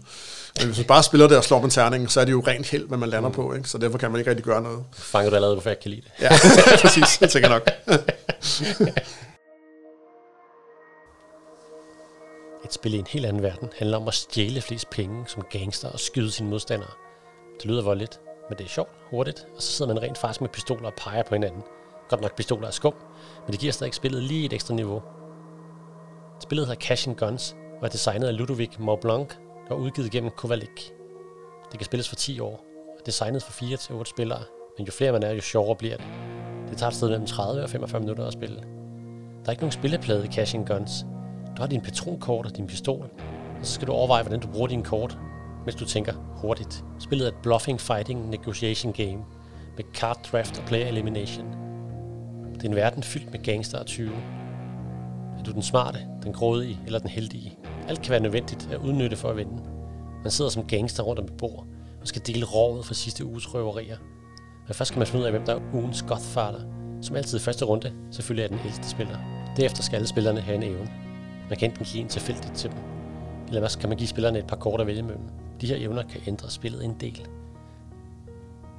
[0.60, 2.68] Men hvis man bare spiller det og slår med terning, så er det jo rent
[2.68, 3.36] held, hvad man lander mm.
[3.36, 3.70] på, ikke?
[3.70, 4.80] så derfor kan man ikke rigtig gøre noget.
[4.94, 6.12] Fanger du allerede, hvorfor jeg kan lide det.
[6.22, 6.30] Ja,
[6.82, 8.00] præcis, det tænker jeg nok.
[12.72, 15.90] At spille i en helt anden verden handler om at stjæle flest penge som gangster
[15.90, 16.90] og skyde sine modstandere.
[17.58, 20.50] Det lyder voldeligt, men det er sjovt, hurtigt, og så sidder man rent faktisk med
[20.50, 21.64] pistoler og peger på hinanden.
[22.10, 22.94] Godt nok pistoler er skum,
[23.46, 25.02] men det giver stadig spillet lige et ekstra niveau.
[26.40, 29.34] Spillet hedder Cash and Guns, og er designet af Ludovic Montblanc
[29.70, 30.94] og udgivet gennem Kovalik.
[31.72, 32.66] Det kan spilles for 10 år,
[33.00, 34.44] og designet for 4 til 8 spillere,
[34.78, 36.06] men jo flere man er, jo sjovere bliver det.
[36.70, 38.56] Det tager et sted mellem 30 og 45 minutter at spille.
[38.56, 41.06] Der er ikke nogen spilleplade i Cash and Guns.
[41.58, 43.10] Du har din patronkort og din pistol,
[43.60, 45.18] og så skal du overveje, hvordan du bruger dine kort,
[45.66, 46.84] mens du tænker hurtigt.
[47.00, 49.20] Spillet er et bluffing fighting negotiation game
[49.78, 51.48] med card draft og player elimination.
[52.54, 54.12] Det er en verden fyldt med gangster og 20.
[55.40, 57.58] Er du den smarte, den grådige eller den heldige?
[57.88, 59.64] Alt kan være nødvendigt at udnytte for at vinde.
[60.24, 61.66] Man sidder som gangster rundt om et bord
[62.02, 63.98] og skal dele rovet fra sidste uges røverier.
[64.68, 66.60] Men først skal man finde ud af, hvem der er ugens Godfather,
[67.02, 69.18] som altid i første runde selvfølgelig er den ældste spiller.
[69.58, 71.11] Derefter skal alle spillerne have en evne.
[71.52, 72.80] Man kan enten give en tilfældigt til dem,
[73.48, 75.24] eller også kan man give spillerne et par kort at vælge mellem.
[75.62, 77.28] De her evner kan ændre spillet en del.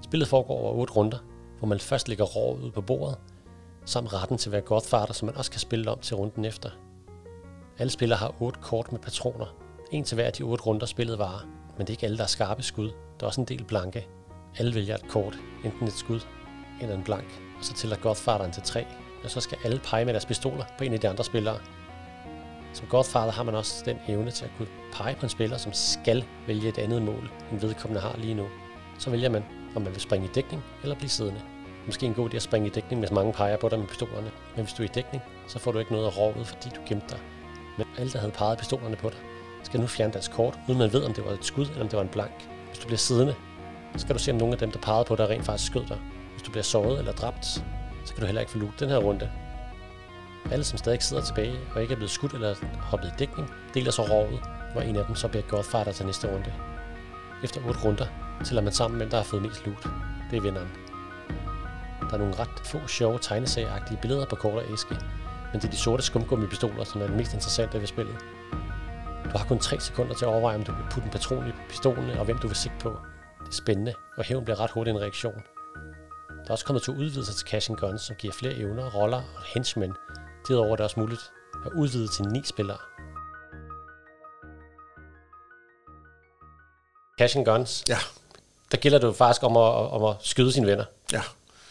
[0.02, 1.18] Spillet foregår over otte runder,
[1.58, 3.18] hvor man først lægger rå ud på bordet,
[3.85, 6.70] samt retten til at være Godfather, som man også kan spille om til runden efter.
[7.78, 9.56] Alle spillere har otte kort med patroner,
[9.90, 11.46] En til hver af de otte runder spillet varer,
[11.78, 12.88] men det er ikke alle, der er skarpe skud.
[12.88, 14.06] Der er også en del blanke.
[14.58, 16.20] Alle vælger et kort, enten et skud
[16.80, 18.87] eller en blank, og så tæller Godfatheren til tre,
[19.24, 21.58] og så skal alle pege med deres pistoler på en af de andre spillere.
[22.72, 25.72] Som Godfather har man også den evne til at kunne pege på en spiller, som
[25.72, 28.46] skal vælge et andet mål, end vedkommende har lige nu.
[28.98, 29.44] Så vælger man,
[29.76, 31.40] om man vil springe i dækning eller blive siddende.
[31.87, 34.30] Måske en god idé at springe i dækning, hvis mange peger på dig med pistolerne.
[34.56, 36.80] Men hvis du er i dækning, så får du ikke noget at råbe, fordi du
[36.88, 37.18] gemte dig.
[37.78, 39.18] Men alle, der havde peget pistolerne på dig,
[39.62, 41.88] skal nu fjerne deres kort, uden man ved, om det var et skud eller om
[41.88, 42.48] det var en blank.
[42.68, 43.35] Hvis du bliver siddende,
[43.92, 45.87] så skal du se, om nogle af dem, der pegede på dig, rent faktisk skød
[45.87, 45.98] dig.
[46.32, 47.44] Hvis du bliver såret eller dræbt,
[48.04, 49.30] så kan du heller ikke få loot den her runde.
[50.50, 53.90] Alle, som stadig sidder tilbage og ikke er blevet skudt eller hoppet i dækning, deler
[53.90, 54.40] så rovet,
[54.72, 56.52] hvor en af dem så bliver Godfather til næste runde.
[57.44, 58.07] Efter otte runder
[58.44, 59.87] tæller man sammen, hvem der har fået mest loot.
[60.31, 60.70] Det er vinderen.
[62.00, 64.96] Der er nogle ret få sjove tegneserieagtige billeder på kort og æske,
[65.52, 68.16] men det er de sorte skumgummi-pistoler, som er det mest interessante ved spillet.
[69.24, 71.52] Du har kun 3 sekunder til at overveje, om du vil putte en patron i
[71.68, 72.88] pistolen, og hvem du vil sigte på.
[73.40, 75.42] Det er spændende, og hævn bliver ret hurtigt en reaktion.
[76.28, 79.42] Der er også kommet to udvidelser til Cash Guns, som giver flere evner, roller og
[79.55, 79.92] henchmen.
[80.48, 81.33] Derudover er det også muligt
[81.66, 82.78] at udvide til ni spillere.
[87.18, 87.98] Cash Guns, Ja,
[88.72, 90.85] der gælder det jo faktisk om at, om at skyde sine venner.
[91.12, 91.22] ja.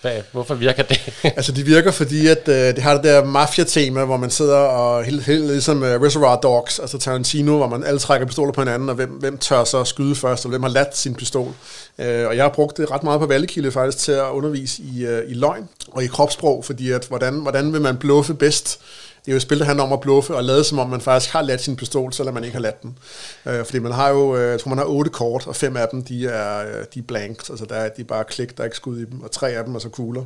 [0.02, 1.14] Hvad, hvorfor virker det?
[1.38, 5.04] Altså, de virker, fordi at, øh, det har det der mafia-tema, hvor man sidder og
[5.04, 8.90] helt, helt ligesom uh, Reservoir Dogs, altså Tarantino, hvor man alle trækker pistoler på hinanden,
[8.90, 11.48] og hvem, hvem tør så skyde først, og hvem har ladt sin pistol.
[11.48, 15.06] Uh, og jeg har brugt det ret meget på Vallekilde faktisk til at undervise i,
[15.06, 18.80] uh, i løgn og i kropssprog, fordi at, hvordan, hvordan vil man bluffe bedst
[19.26, 21.02] det er jo et spil, der handler om at bluffe og lade som om, man
[21.02, 22.98] faktisk har ladt sin pistol, selvom man ikke har ladt den.
[23.46, 25.88] Øh, fordi man har jo, øh, jeg tror man har otte kort, og fem af
[25.92, 28.64] dem, de er, øh, de er blanks, altså der er, de er bare klik, der
[28.64, 30.24] er ikke skud i dem, og tre af dem er så kugler.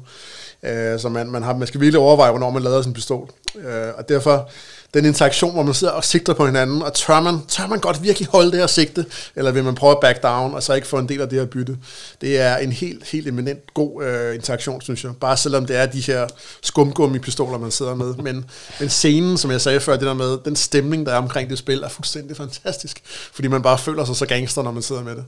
[0.64, 3.30] Øh, så man, man, har, man skal virkelig overveje, hvornår man lader sin pistol.
[3.56, 4.50] Øh, og derfor,
[4.96, 8.04] den interaktion, hvor man sidder og sigter på hinanden, og tør man, tør man godt
[8.04, 9.06] virkelig holde det her sigte,
[9.36, 11.40] eller vil man prøve at back down, og så ikke få en del af det
[11.40, 11.78] her bytte.
[12.22, 15.12] Det er en helt, helt eminent god øh, interaktion, synes jeg.
[15.22, 16.28] Bare selvom det er de her
[16.62, 18.14] skumgummi-pistoler, man sidder med.
[18.16, 18.46] Men,
[18.80, 21.58] men scenen, som jeg sagde før, det der med, den stemning, der er omkring det
[21.58, 23.02] spil, er fuldstændig fantastisk.
[23.34, 25.24] Fordi man bare føler sig så gangster, når man sidder med det.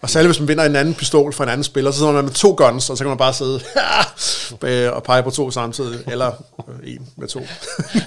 [0.00, 2.24] Og særligt hvis man vinder en anden pistol fra en anden spiller, så sidder man
[2.24, 3.60] med to guns, og så kan man bare sidde
[4.96, 7.40] og pege på to samtidig, eller øh, en med to.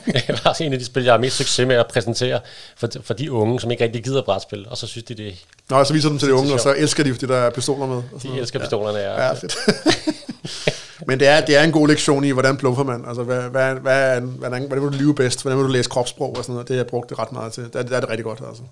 [0.06, 2.40] det er også en af de spil, jeg har mest succes med at præsentere
[2.78, 5.46] for, for de unge, som ikke rigtig gider brætspil, og så synes de det...
[5.70, 7.88] Nå, så viser dem til de unge, og så elsker de, fordi der er pistoler
[7.88, 7.96] med.
[7.96, 9.26] Og de elsker pistolerne, ja.
[9.26, 9.58] Ja, fedt.
[11.08, 13.04] Men det er, det er en god lektion i, hvordan bluffer man.
[13.08, 15.42] Altså, hvad, hvad, hvad, hvordan, hvordan vil du lyve bedst?
[15.42, 16.68] Hvordan vil du læse kropssprog og sådan noget?
[16.68, 17.64] Det har jeg brugt det ret meget til.
[17.74, 18.64] Der, der er det rigtig godt, altså.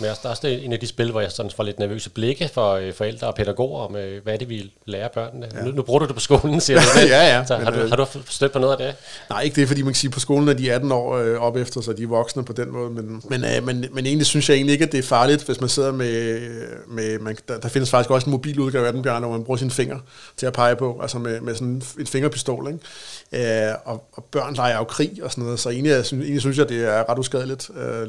[0.00, 2.50] Men der er også en af de spil, hvor jeg sådan får lidt nervøse blikke
[2.54, 5.48] for øh, forældre og pædagoger om, øh, hvad er det, vi lærer børnene.
[5.54, 5.62] Ja.
[5.62, 6.86] Nu, nu bruger du det på skolen, siger du.
[7.08, 7.44] ja, ja.
[7.46, 8.94] Så har, du, har du stødt på noget af det?
[9.30, 11.56] Nej, ikke det, fordi man kan sige, på skolen er de 18 år øh, op
[11.56, 12.90] efter, så de er voksne på den måde.
[12.90, 15.60] Men, men, øh, men, men egentlig synes jeg egentlig ikke, at det er farligt, hvis
[15.60, 16.40] man sidder med...
[16.88, 19.44] med man, der, der findes faktisk også en mobil udgave af den, Bjørn, hvor man
[19.44, 20.00] bruger sine fingre
[20.36, 22.68] til at pege på, altså med, med sådan en fingerpistol,
[23.32, 23.68] ikke?
[23.68, 26.40] Øh, og, og børn leger jo krig og sådan noget, så egentlig, jeg synes, egentlig
[26.40, 28.08] synes jeg, det er ret uskadeligt, øh,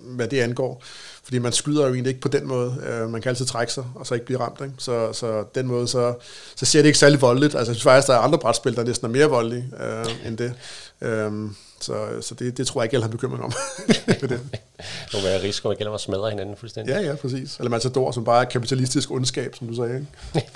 [0.00, 0.82] hvad det angår.
[1.28, 2.76] Fordi man skyder jo egentlig ikke på den måde.
[2.86, 4.60] Øh, man kan altid trække sig, og så ikke blive ramt.
[4.60, 4.74] Ikke?
[4.78, 6.14] Så, så den måde, så,
[6.56, 7.54] så ser det ikke særlig voldeligt.
[7.54, 10.38] Altså, jeg synes faktisk, der er andre brætspil, der næsten er mere voldelige øh, end
[10.38, 10.54] det.
[11.00, 13.52] Øh, så så det, det tror jeg ikke, jeg har bekymring om.
[14.06, 14.30] det.
[14.30, 14.40] det
[15.14, 16.92] må være risiko, at at smadre hinanden fuldstændig.
[16.92, 17.56] Ja, ja, præcis.
[17.56, 19.94] Eller Matador, som bare er kapitalistisk ondskab, som du sagde.
[20.34, 20.48] Ikke?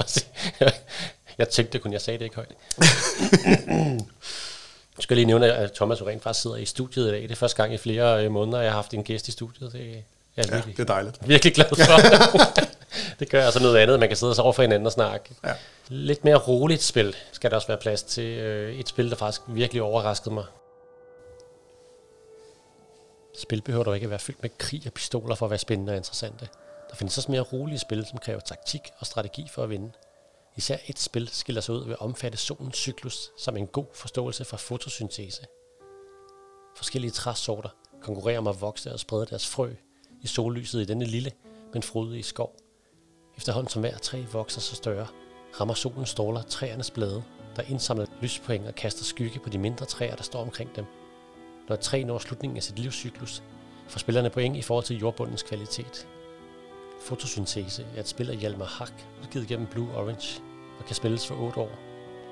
[1.39, 2.55] jeg tænkte kun, jeg sagde det ikke højt.
[4.97, 7.23] Jeg skal lige nævne, at Thomas jo rent faktisk sidder i studiet i dag.
[7.23, 9.73] Det er første gang i flere øh, måneder, jeg har haft en gæst i studiet.
[9.73, 10.05] Det,
[10.37, 11.29] jeg er ja, det er dejligt.
[11.29, 12.61] Virkelig glad for.
[13.21, 15.31] det gør altså noget andet, man kan sidde sig over for hinanden og snakke.
[15.45, 15.53] Ja.
[15.89, 18.25] Lidt mere roligt spil skal der også være plads til.
[18.25, 20.45] Øh, et spil, der faktisk virkelig overraskede mig.
[23.35, 25.93] Spil behøver dog ikke at være fyldt med krig og pistoler for at være spændende
[25.93, 26.49] og interessante.
[26.91, 29.93] Der findes også mere rolige spil, som kræver taktik og strategi for at vinde.
[30.57, 34.45] Især et spil skiller sig ud ved at omfatte solens cyklus som en god forståelse
[34.45, 35.47] for fotosyntese.
[36.77, 37.69] Forskellige træsorter
[38.03, 39.75] konkurrerer om at vokse og sprede deres frø
[40.23, 41.33] i sollyset i denne lille,
[41.73, 42.57] men frodige skov.
[43.37, 45.07] Efterhånden som hver træ vokser så større,
[45.61, 47.23] rammer solens stråler træernes blade,
[47.57, 50.85] der indsamler lyspoeng og kaster skygge på de mindre træer, der står omkring dem.
[51.69, 53.43] Når et træ når slutningen af sit livscyklus,
[53.89, 56.09] får spillerne point i forhold til jordbundens kvalitet.
[57.01, 60.43] Fotosyntese er et spil af Hjalmar Hack, udgivet gennem Blue Orange,
[60.79, 61.71] og kan spilles for 8 år.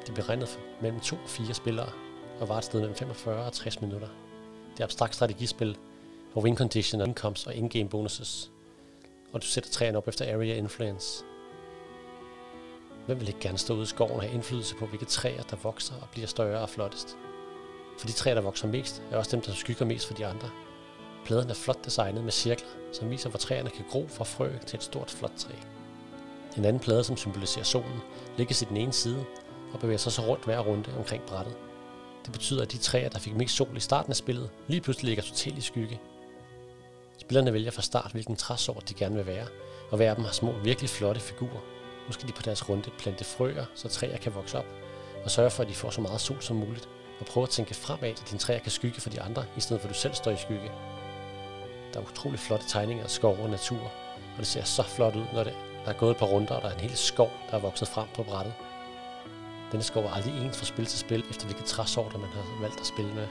[0.01, 1.89] Det er beregnet for mellem 2 og 4 spillere,
[2.41, 4.09] og var et sted mellem 45 og 60 minutter.
[4.73, 5.77] Det er abstrakt strategispil,
[6.33, 8.51] for win condition og incomes og in-game bonuses,
[9.33, 11.25] og du sætter træerne op efter area influence.
[13.07, 15.57] Hvem vil ikke gerne stå ude i skoven og have indflydelse på, hvilke træer, der
[15.57, 17.17] vokser og bliver større og flottest?
[17.99, 20.51] For de træer, der vokser mest, er også dem, der skygger mest for de andre.
[21.25, 24.77] Pladen er flot designet med cirkler, som viser, hvor træerne kan gro fra frø til
[24.77, 25.53] et stort, flot træ.
[26.57, 28.01] En anden plade, som symboliserer solen,
[28.37, 29.25] ligger i den ene side
[29.73, 31.57] og bevæger sig så rundt hver runde omkring brættet.
[32.25, 35.09] Det betyder, at de træer, der fik mest sol i starten af spillet, lige pludselig
[35.09, 36.01] ligger totalt i skygge.
[37.21, 39.47] Spillerne vælger fra start, hvilken træsort de gerne vil være,
[39.91, 41.61] og hver af dem har små, virkelig flotte figurer.
[42.07, 44.67] Nu skal de på deres runde plante frøer, så træer kan vokse op,
[45.25, 46.89] og sørge for, at de får så meget sol som muligt,
[47.21, 49.81] og prøve at tænke fremad, at dine træer kan skygge for de andre, i stedet
[49.81, 50.71] for at du selv står i skygge.
[51.93, 53.93] Der er utrolig flotte tegninger af skov og natur,
[54.33, 55.55] og det ser så flot ud, når det,
[55.85, 57.89] der er gået et par runder, og der er en hel skov, der er vokset
[57.89, 58.55] frem på brættet.
[59.73, 62.81] Denne skov er aldrig ens fra spil til spil, efter hvilke træsorter man har valgt
[62.81, 63.27] at spille med.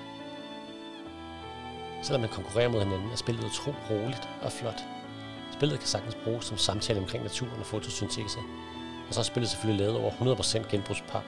[2.04, 4.82] Selvom man konkurrerer mod hinanden, er spillet utro roligt og flot.
[5.54, 8.40] Spillet kan sagtens bruges som samtale omkring naturen og fotosyntese.
[9.08, 11.24] Og så er spillet selvfølgelig lavet over 100% genbrugspap.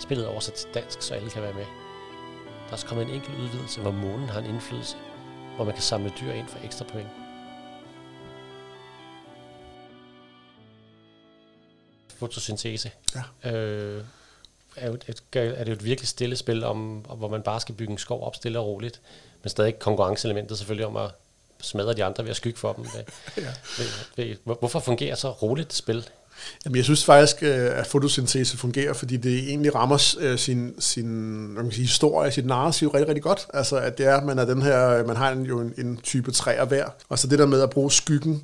[0.00, 1.66] Spillet er oversat til dansk, så alle kan være med.
[2.64, 4.96] Der er også kommet en enkelt udvidelse, hvor månen har en indflydelse,
[5.56, 7.08] hvor man kan samle dyr ind for ekstra point.
[12.18, 12.90] Fotosyntese.
[13.44, 13.50] Ja.
[13.52, 14.04] Øh,
[14.76, 17.74] er, jo et, er det jo et virkelig stille spil, om, hvor man bare skal
[17.74, 19.00] bygge en skov op stille og roligt,
[19.42, 21.10] men stadig konkurrenceelementet selvfølgelig om at
[21.60, 22.84] smadre de andre ved at skygge for dem.
[23.36, 23.42] ja.
[23.78, 26.08] ved, ved, hvorfor fungerer så roligt spil?
[26.64, 31.08] Jamen, jeg synes faktisk, øh, at fotosyntese fungerer, fordi det egentlig rammer øh, sin, sin
[31.54, 33.46] man kan sige, historie, sit narrativ rigtig, rigtig godt.
[33.54, 35.96] Altså, at det er, at man, er den her, man har en, jo en, en
[35.96, 36.84] type træer hver.
[37.08, 38.42] Og så det der med at bruge skyggen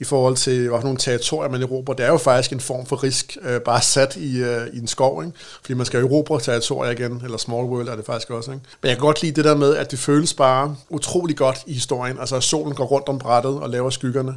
[0.00, 1.94] i forhold til, hvad nogle territorier man erobrer.
[1.94, 4.86] Det er jo faktisk en form for risk, øh, bare sat i, øh, i en
[4.86, 5.36] skov, ikke?
[5.62, 8.50] fordi man skal erobre territorier igen, eller small world er det faktisk også.
[8.50, 8.64] Ikke?
[8.82, 11.72] Men jeg kan godt lide det der med, at det føles bare utrolig godt i
[11.72, 14.34] historien, altså at solen går rundt om brættet og laver skyggerne,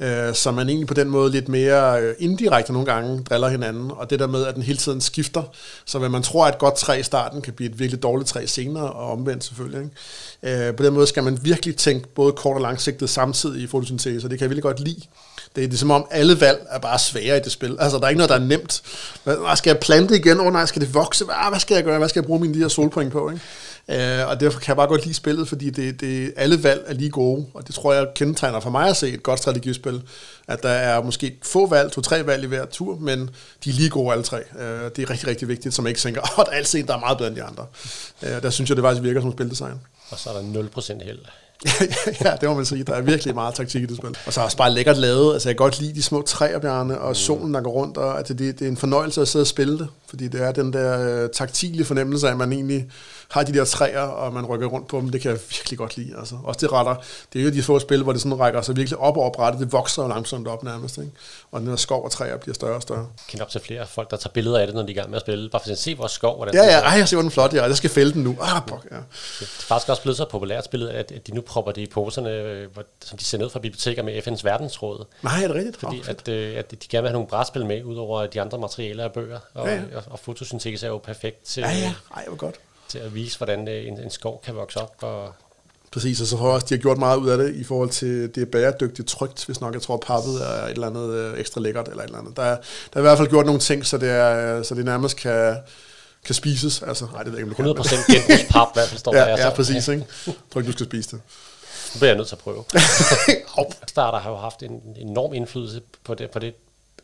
[0.00, 3.90] øh, så man egentlig på den måde lidt mere øh, indirekte nogle gange driller hinanden,
[3.96, 5.42] og det der med, at den hele tiden skifter,
[5.84, 8.28] så hvad man tror er et godt træ i starten, kan blive et virkelig dårligt
[8.28, 9.80] træ senere, og omvendt selvfølgelig.
[9.80, 9.96] Ikke?
[10.44, 14.26] Øh, på den måde skal man virkelig tænke både kort og langsigtet samtidig i fotosyntese,
[14.26, 15.00] og det kan jeg virkelig godt lide.
[15.56, 17.76] Det er ligesom som om alle valg er bare svære i det spil.
[17.80, 18.82] Altså, der er ikke noget, der er nemt.
[19.24, 20.40] Hvad, skal jeg plante igen?
[20.40, 21.24] Åh oh, nej, skal det vokse?
[21.24, 21.98] Hvad, hvad skal jeg gøre?
[21.98, 23.30] Hvad skal jeg bruge mine de her solpoint på?
[23.30, 23.42] Ikke?
[23.88, 26.94] Øh, og derfor kan jeg bare godt lide spillet, fordi det, det, alle valg er
[26.94, 30.02] lige gode, og det tror jeg kendetegner for mig at se et godt strategispil,
[30.48, 33.30] at der er måske få valg, to-tre valg i hver tur, men
[33.64, 34.38] de er lige gode alle tre.
[34.38, 36.78] Øh, det er rigtig, rigtig vigtigt, så man ikke tænker, åh, oh, der er altid
[36.78, 37.66] en, der er meget bedre end de andre.
[38.22, 39.80] Øh, der synes jeg, det faktisk virker som spildesign.
[40.10, 40.62] Og så er der
[41.00, 41.18] 0% held.
[42.24, 42.84] ja, det må man sige.
[42.84, 44.16] Der er virkelig meget taktik i det spil.
[44.26, 45.32] Og så er også bare lækkert lavet.
[45.32, 47.14] Altså, jeg kan godt lide de små træer, Bjarne, og mm.
[47.14, 47.96] solen, der går rundt.
[47.96, 49.88] Og, altså, det, det er en fornøjelse at sidde og spille det.
[50.08, 52.86] Fordi det er den der øh, taktile fornemmelse af, at man egentlig
[53.34, 55.08] har de der træer, og man rykker rundt på dem.
[55.08, 56.14] Det kan jeg virkelig godt lide.
[56.18, 56.34] Altså.
[56.44, 56.94] Også det retter.
[57.32, 59.60] Det er jo de få spil, hvor det sådan rækker sig virkelig op over brættet.
[59.60, 60.98] Det vokser jo langsomt op nærmest.
[60.98, 61.10] Ikke?
[61.52, 62.98] Og den der skov og træer bliver større og større.
[62.98, 64.98] Jeg kender op til flere folk, der tager billeder af det, når de er i
[64.98, 65.50] gang med at spille.
[65.50, 66.36] Bare for at se vores skov.
[66.36, 66.80] Hvordan ja, ja.
[66.80, 67.66] Ej, jeg ser, hvor den flot er.
[67.66, 68.36] Jeg skal fælde den nu.
[68.40, 68.96] Ah, pok, ja.
[68.96, 69.02] Det
[69.42, 72.68] er faktisk også blevet så populært spillet, at de nu propper det i poserne, øh,
[73.00, 75.04] som de sender ud fra biblioteker med FN's verdensråd.
[75.22, 75.76] Nej, er det rigtigt?
[75.76, 78.58] Fordi oh, at, øh, at de gerne vil have nogle brætspil med, udover de andre
[78.58, 79.38] materialer og bøger.
[79.54, 79.80] Og, ja, ja.
[79.96, 81.94] og, og fotosyntese er jo perfekt til, ja, ja.
[82.16, 82.54] Ej, hvor godt.
[82.94, 84.94] Til at vise, hvordan øh, en, en skov kan vokse op.
[85.00, 85.34] Og
[85.90, 88.34] Præcis, og så har også, de har gjort meget ud af det i forhold til,
[88.34, 91.60] det er bæredygtigt trygt, hvis nok jeg tror, pappet er et eller andet øh, ekstra
[91.60, 92.36] lækkert, eller et eller andet.
[92.36, 94.84] Der, er, der er i hvert fald gjort nogle ting, så det, er, så det
[94.84, 95.56] nærmest kan,
[96.24, 96.82] kan spises.
[96.82, 99.28] Altså, nej, det ved jeg ikke, om det 100% genbrugspap, hvad står ja.
[99.28, 99.88] Ja, ja, præcis.
[99.88, 100.06] Ikke?
[100.26, 101.20] Jeg tror ikke, du skal spise det.
[101.94, 102.64] Nu bliver jeg nødt til at prøve.
[103.86, 106.54] Starter har jo haft en enorm indflydelse på det, på det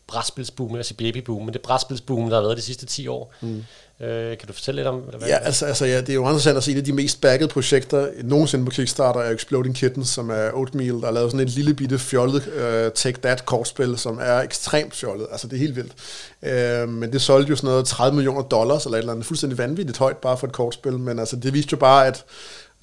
[0.07, 3.35] brætspilsboom, altså babyboom, men det brætspilsboom, der har været de sidste 10 år.
[3.40, 3.64] Mm.
[4.03, 6.57] Øh, kan du fortælle lidt om hvad Ja, altså, altså ja, det er jo interessant
[6.57, 10.51] at se, at de mest backede projekter nogensinde på Kickstarter er Exploding Kittens, som er
[10.55, 14.41] Oatmeal, der har lavet sådan et lille bitte fjollet uh, Take That kortspil, som er
[14.41, 15.27] ekstremt fjollet.
[15.31, 15.93] Altså, det er helt vildt.
[16.43, 19.59] Uh, men det solgte jo sådan noget 30 millioner dollars, eller et eller andet fuldstændig
[19.59, 22.25] vanvittigt højt bare for et kortspil, men altså, det viste jo bare, at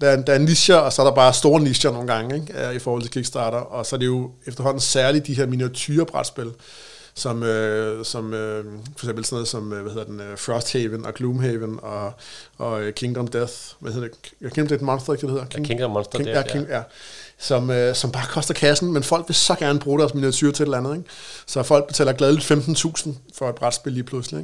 [0.01, 2.75] der er, der er nischer, og så er der bare store nischer nogle gange, ikke?
[2.75, 6.51] i forhold til Kickstarter, og så er det jo efterhånden særligt de her miniatyrbrætspil,
[7.17, 8.65] som, øh, som øh,
[8.97, 12.13] for eksempel sådan noget som, øh, hvad hedder den, øh, Frosthaven og Gloomhaven og,
[12.57, 15.45] og øh, Kingdom Death, hvad hedder det, Kingdom Death Monster, ikke det hedder?
[15.45, 16.81] King, ja, Kingdom Monster King, Death, ja, King, ja.
[17.39, 20.63] Som, øh, som bare koster kassen, men folk vil så gerne bruge deres miniatyr til
[20.63, 21.09] et eller andet, ikke?
[21.45, 24.43] Så folk betaler gladeligt 15.000 for et brætspil lige pludselig,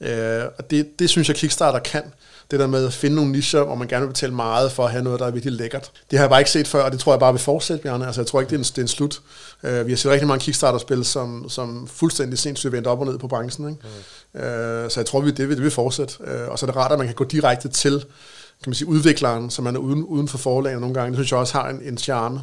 [0.00, 0.40] ikke?
[0.40, 2.02] Øh, og det, det synes jeg Kickstarter kan
[2.50, 4.90] det der med at finde nogle nischer, hvor man gerne vil betale meget for at
[4.90, 5.90] have noget, der er virkelig lækkert.
[6.10, 8.06] Det har jeg bare ikke set før, og det tror jeg bare vil fortsætte, Bjarne.
[8.06, 9.20] Altså, jeg tror ikke, det er en, det er en slut.
[9.62, 13.18] Uh, vi har set rigtig mange Kickstarter-spil, som, som fuldstændig sindssygt vendt op og ned
[13.18, 13.68] på branchen.
[13.68, 13.80] Ikke?
[14.34, 14.40] Mm.
[14.40, 16.14] Uh, så jeg tror, vi, det, vil, det vil fortsætte.
[16.20, 18.04] Uh, og så er det rart, at man kan gå direkte til
[18.64, 21.30] kan man sige, udvikleren, som man er uden, uden for forlaget nogle gange, det synes
[21.30, 22.40] jeg også har en, en charme,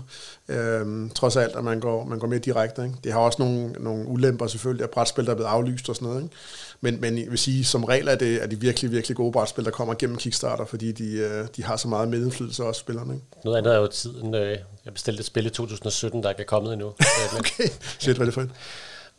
[0.47, 2.83] øhm, trods alt, at man går, man går mere direkte.
[2.83, 2.95] Ikke?
[3.03, 6.07] Det har også nogle, nogle ulemper selvfølgelig, at brætspil der er blevet aflyst og sådan
[6.07, 6.23] noget.
[6.23, 6.35] Ikke?
[6.81, 9.65] Men, men jeg vil sige, som regel er det, er de virkelig, virkelig gode brætspil,
[9.65, 13.13] der kommer gennem Kickstarter, fordi de, øh, de har så meget medindflydelse også, spillerne.
[13.13, 13.25] Ikke?
[13.45, 14.35] Noget andet er jo tiden.
[14.35, 16.87] Øh, jeg bestilte et spil i 2017, der ikke er kommet endnu.
[17.39, 18.49] okay, shit, hvad er det for et?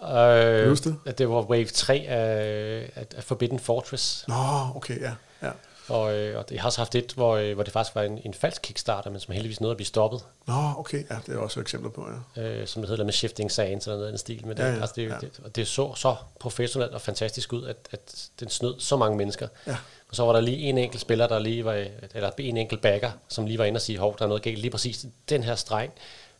[0.02, 0.96] Øh, det?
[1.06, 4.24] At det var Wave 3 af, af Forbidden Fortress.
[4.28, 4.34] Nå,
[4.74, 5.12] okay, ja.
[5.42, 5.50] ja.
[5.88, 8.20] Og, øh, og jeg har også haft et, hvor, øh, hvor det faktisk var en,
[8.24, 10.20] en falsk Kickstarter, men som heldigvis nåede at blive stoppet.
[10.46, 12.42] Nå, okay, ja, det er også et eksempel på, ja.
[12.42, 14.46] Øh, som det hedder med Shifting Sands eller noget den stil.
[14.46, 15.14] Men det, ja, ja, altså, det, ja.
[15.20, 19.48] det, det, så så professionelt og fantastisk ud, at, at den snød så mange mennesker.
[19.66, 19.76] Ja.
[20.08, 23.10] Og så var der lige en enkelt spiller, der lige var, eller en enkelt backer,
[23.28, 25.54] som lige var inde og sige, hov, der er noget galt lige præcis den her
[25.54, 25.92] streng.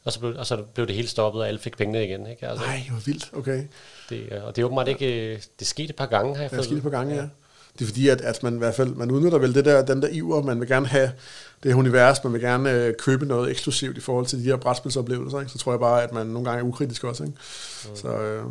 [0.05, 2.27] Og så, blev, og så blev det hele stoppet, og alle fik pengene igen.
[2.27, 2.49] Ikke?
[2.49, 3.65] Altså, Nej, hvor vildt, okay.
[4.11, 6.59] Det, og det er åbenbart ikke, det skete et par gange, har jeg fået.
[6.59, 7.21] Det skete et par gange, ja.
[7.21, 7.29] ja.
[7.79, 10.03] Det er fordi, at, at man i hvert fald, man udnytter vel det der, den
[10.03, 11.11] der iver, man vil gerne have
[11.63, 14.57] det her univers, man vil gerne øh, købe noget eksklusivt i forhold til de her
[14.57, 15.53] brætspilsoplevelser, ikke?
[15.53, 17.25] så tror jeg bare, at man nogle gange er ukritisk også.
[17.25, 17.37] Ikke?
[17.89, 17.97] Mm.
[17.97, 18.45] Så, øh,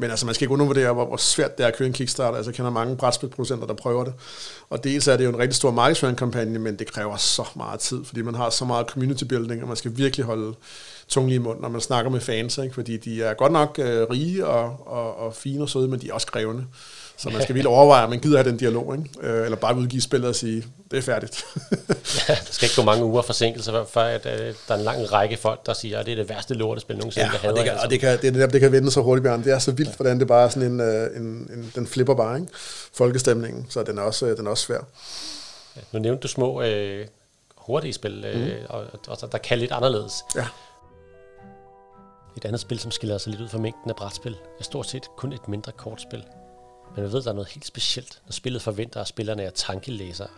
[0.00, 2.36] men altså, man skal ikke undervurdere, hvor, hvor svært det er at køre en Kickstarter.
[2.36, 4.14] Altså, jeg kender mange brætspilproducenter, der prøver det.
[4.70, 8.04] Og dels er det jo en rigtig stor markedsføringskampagne, men det kræver så meget tid,
[8.04, 10.54] fordi man har så meget community building, og man skal virkelig holde
[11.08, 12.74] tungen i munden, når man snakker med fans, ikke?
[12.74, 16.08] fordi de er godt nok øh, rige og, og, og fine og søde, men de
[16.08, 16.64] er også krævende.
[17.20, 19.28] Så man skal virkelig overveje, om man gider have den dialog, ikke?
[19.28, 21.44] Øh, eller bare udgive spillet og sige, det er færdigt.
[22.28, 25.12] ja, der skal ikke gå mange uger forsinkelse, før at, øh, der er en lang
[25.12, 27.72] række folk, der siger, at det er det værste lortespil nogensinde, ja, og det kan,
[27.72, 27.84] altså.
[27.84, 29.44] og det kan, det, det, det kan vende så hurtigt, Bjørn.
[29.44, 32.14] Det er så vildt, hvordan det bare er sådan en, øh, en, en, den flipper
[32.14, 32.52] bare, ikke?
[32.94, 34.80] Folkestemningen, så den er også, den er også svær.
[35.76, 37.06] Ja, nu nævnte du små øh,
[37.56, 38.50] hurtige spil, øh, mm.
[38.68, 40.12] og, og, der kan lidt anderledes.
[40.36, 40.46] Ja.
[42.36, 45.02] Et andet spil, som skiller sig lidt ud fra mængden af brætspil, er stort set
[45.16, 46.24] kun et mindre kortspil.
[46.94, 50.28] Men man ved, der er noget helt specielt, når spillet forventer, at spillerne er tankelæsere.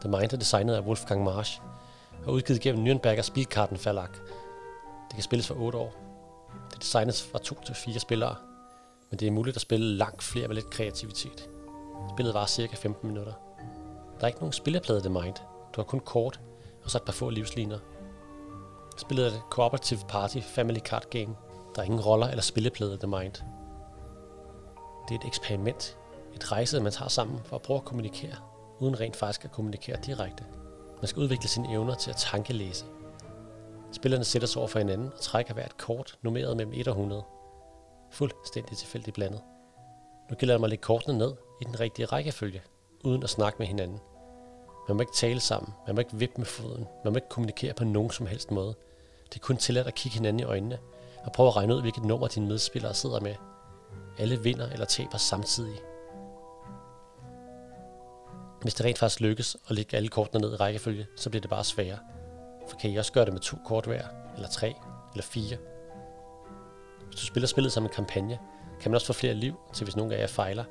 [0.00, 1.60] The Mind er designet af Wolfgang Marsch
[2.26, 4.08] og udgivet gennem Nürnberger Spielkarten Verlag.
[5.08, 5.92] Det kan spilles for 8 år.
[6.70, 8.36] Det er designet fra 2 til 4 spillere,
[9.10, 11.48] men det er muligt at spille langt flere med lidt kreativitet.
[12.14, 13.32] Spillet var cirka 15 minutter.
[14.16, 15.34] Der er ikke nogen spilleplade The Mind.
[15.72, 16.40] Du har kun kort,
[16.84, 17.78] og så et par få livsliner.
[18.96, 21.36] Spillet er et cooperative party family card game.
[21.74, 23.32] Der er ingen roller eller spilleplade The Mind.
[25.08, 25.96] Det er et eksperiment.
[26.34, 28.36] Et rejse, man tager sammen for at prøve at kommunikere,
[28.78, 30.44] uden rent faktisk at kommunikere direkte.
[31.00, 32.84] Man skal udvikle sine evner til at tankelæse.
[33.92, 37.22] Spillerne sætter sig over for hinanden og trækker hvert kort nummeret mellem 1 og 100.
[38.10, 39.40] Fuldstændig tilfældigt blandet.
[40.30, 42.62] Nu gælder det mig at lægge kortene ned i den rigtige rækkefølge,
[43.04, 43.98] uden at snakke med hinanden.
[44.88, 47.74] Man må ikke tale sammen, man må ikke vippe med foden, man må ikke kommunikere
[47.74, 48.74] på nogen som helst måde.
[49.24, 50.78] Det er kun tilladt at kigge hinanden i øjnene
[51.24, 53.34] og prøve at regne ud, hvilket nummer dine medspillere sidder med–
[54.20, 55.80] alle vinder eller taber samtidig.
[58.62, 61.50] Hvis det rent faktisk lykkes at lægge alle kortene ned i rækkefølge, så bliver det
[61.50, 61.98] bare sværere.
[62.68, 64.04] For kan I også gøre det med to kort hver,
[64.36, 64.74] eller tre,
[65.12, 65.56] eller fire?
[67.06, 68.38] Hvis du spiller spillet som en kampagne,
[68.80, 70.64] kan man også få flere liv til, hvis nogen af jer fejler.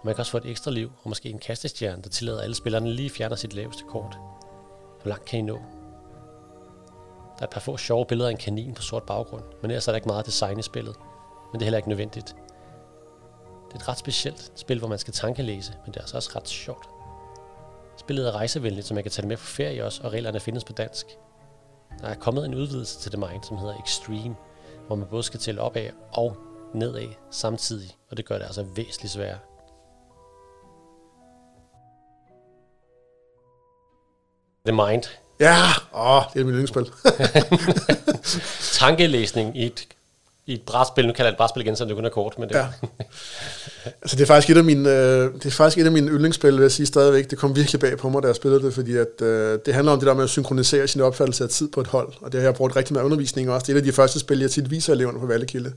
[0.04, 2.90] man kan også få et ekstra liv, og måske en kastestjerne, der tillader alle spillerne
[2.90, 4.18] lige fjerner sit laveste kort.
[5.02, 5.54] Hvor langt kan I nå?
[7.36, 9.88] Der er et par få sjove billeder af en kanin på sort baggrund, men ellers
[9.88, 10.96] er der ikke meget design i spillet.
[11.52, 12.36] Men det er heller ikke nødvendigt.
[13.74, 16.30] Det er et ret specielt spil, hvor man skal tankelæse, men det er altså også
[16.36, 16.88] ret sjovt.
[17.96, 20.64] Spillet er rejsevenligt, så man kan tage det med på ferie også, og reglerne findes
[20.64, 21.06] på dansk.
[22.00, 24.36] Der er kommet en udvidelse til The Mind, som hedder Extreme,
[24.86, 26.36] hvor man både skal tælle opad og
[26.74, 29.38] nedad samtidig, og det gør det altså væsentligt sværere.
[34.66, 35.02] The Mind.
[35.40, 35.56] Ja,
[35.94, 36.90] åh, det er mit yndlingsspil.
[38.80, 39.88] Tankelæsning i et
[40.46, 42.38] i et brætspil, nu kalder jeg det et brætspil igen, så det kun er kort,
[42.38, 42.54] men det...
[42.54, 42.66] Ja.
[44.02, 46.52] altså det er faktisk et af mine, øh, det er faktisk et af mine yndlingsspil,
[46.52, 47.30] vil jeg sige stadigvæk.
[47.30, 49.92] Det kom virkelig bag på mig, da jeg spillede det, fordi at, øh, det handler
[49.92, 52.40] om det der med at synkronisere sin opfattelse af tid på et hold, og det
[52.40, 53.64] har jeg brugt rigtig meget undervisning også.
[53.66, 55.72] Det er et af de første spil, jeg tit viser eleverne på Vallekilde.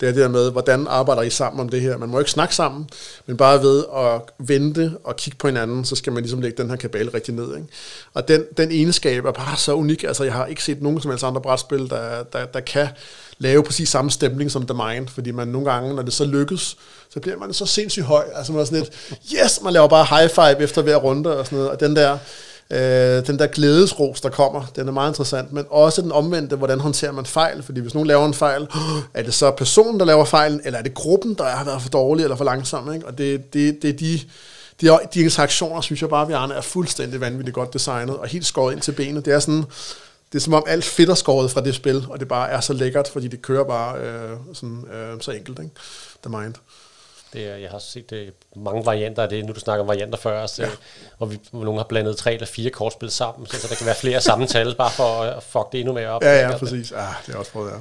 [0.00, 1.96] Det er det der med, hvordan arbejder I sammen om det her?
[1.96, 2.88] Man må ikke snakke sammen,
[3.26, 6.70] men bare ved at vente og kigge på hinanden, så skal man ligesom lægge den
[6.70, 7.56] her kabale rigtig ned.
[7.56, 7.68] Ikke?
[8.14, 10.04] Og den, den egenskab er bare så unik.
[10.04, 12.88] Altså jeg har ikke set nogen som helst andre brætspil, der, der, der kan
[13.40, 16.76] lave præcis samme stemning som The Mind, fordi man nogle gange, når det så lykkes,
[17.10, 18.24] så bliver man så sindssygt høj.
[18.34, 18.92] Altså man er sådan lidt,
[19.34, 21.70] yes, man laver bare high five efter hver runde og sådan noget.
[21.70, 22.18] Og den der,
[22.70, 25.52] øh, den der glædesros, der kommer, den er meget interessant.
[25.52, 27.62] Men også den omvendte, hvordan håndterer man fejl?
[27.62, 28.66] Fordi hvis nogen laver en fejl,
[29.14, 31.90] er det så personen, der laver fejlen, eller er det gruppen, der har været for
[31.90, 32.94] dårlig eller for langsom?
[32.94, 33.06] Ikke?
[33.06, 34.20] Og det, det, det er de
[34.80, 38.72] de, de interaktioner, synes jeg bare, vi er fuldstændig vanvittigt godt designet, og helt skåret
[38.72, 39.24] ind til benet.
[39.24, 39.64] Det er sådan,
[40.32, 42.60] det er som om alt fedt er skåret fra det spil, og det bare er
[42.60, 45.70] så lækkert, fordi det kører bare øh, sådan, øh, så enkelt, ikke?
[46.22, 46.54] The Mind.
[47.32, 49.44] Det er, jeg har set det, mange varianter af det.
[49.44, 50.68] Nu du snakker om varianter før, så, ja.
[51.18, 54.20] og vi, nogle har blandet tre eller fire kortspil sammen, så, der kan være flere
[54.20, 56.22] sammental, bare for at fuck det endnu mere op.
[56.22, 56.92] Ja, ja, præcis.
[56.92, 57.76] Ah, det er også prøvet, ja.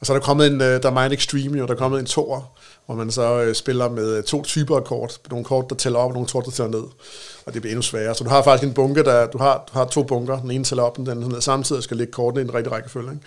[0.00, 2.00] Og så er der kommet en, øh, der er Mind Extreme, jo, der er kommet
[2.00, 2.52] en toer,
[2.86, 5.20] hvor man så øh, spiller med øh, to typer af kort.
[5.30, 6.84] Nogle kort, der tæller op, og nogle kort, der tæller ned.
[7.46, 8.14] Og det bliver endnu sværere.
[8.14, 10.40] Så du har faktisk en bunke, der, du har, du har to bunker.
[10.40, 11.40] Den ene tæller op, den anden ned.
[11.40, 13.10] Samtidig skal lægge kortene i en rigtig rækkefølge.
[13.10, 13.22] Ikke?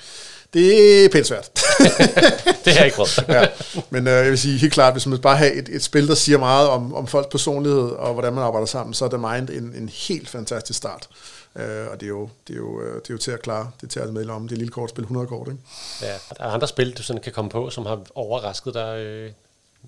[0.54, 1.50] Det er pænt svært.
[2.66, 3.26] det har jeg ikke prøvet.
[3.28, 3.48] ja.
[3.90, 6.16] Men øh, jeg vil sige helt klart, hvis man bare har et, et spil, der
[6.16, 9.50] siger meget om, om folks personlighed og hvordan man arbejder sammen, så er det Mind
[9.50, 11.10] en, en helt fantastisk start.
[11.56, 13.72] Øh, og det er, jo, det, er jo, øh, det er jo til at klare,
[13.82, 15.48] det tager med om, det er lille kort spil, 100 kort.
[15.48, 15.60] Ikke?
[16.02, 19.32] Ja, er der andre spil, du sådan kan komme på, som har overrasket dig, øh,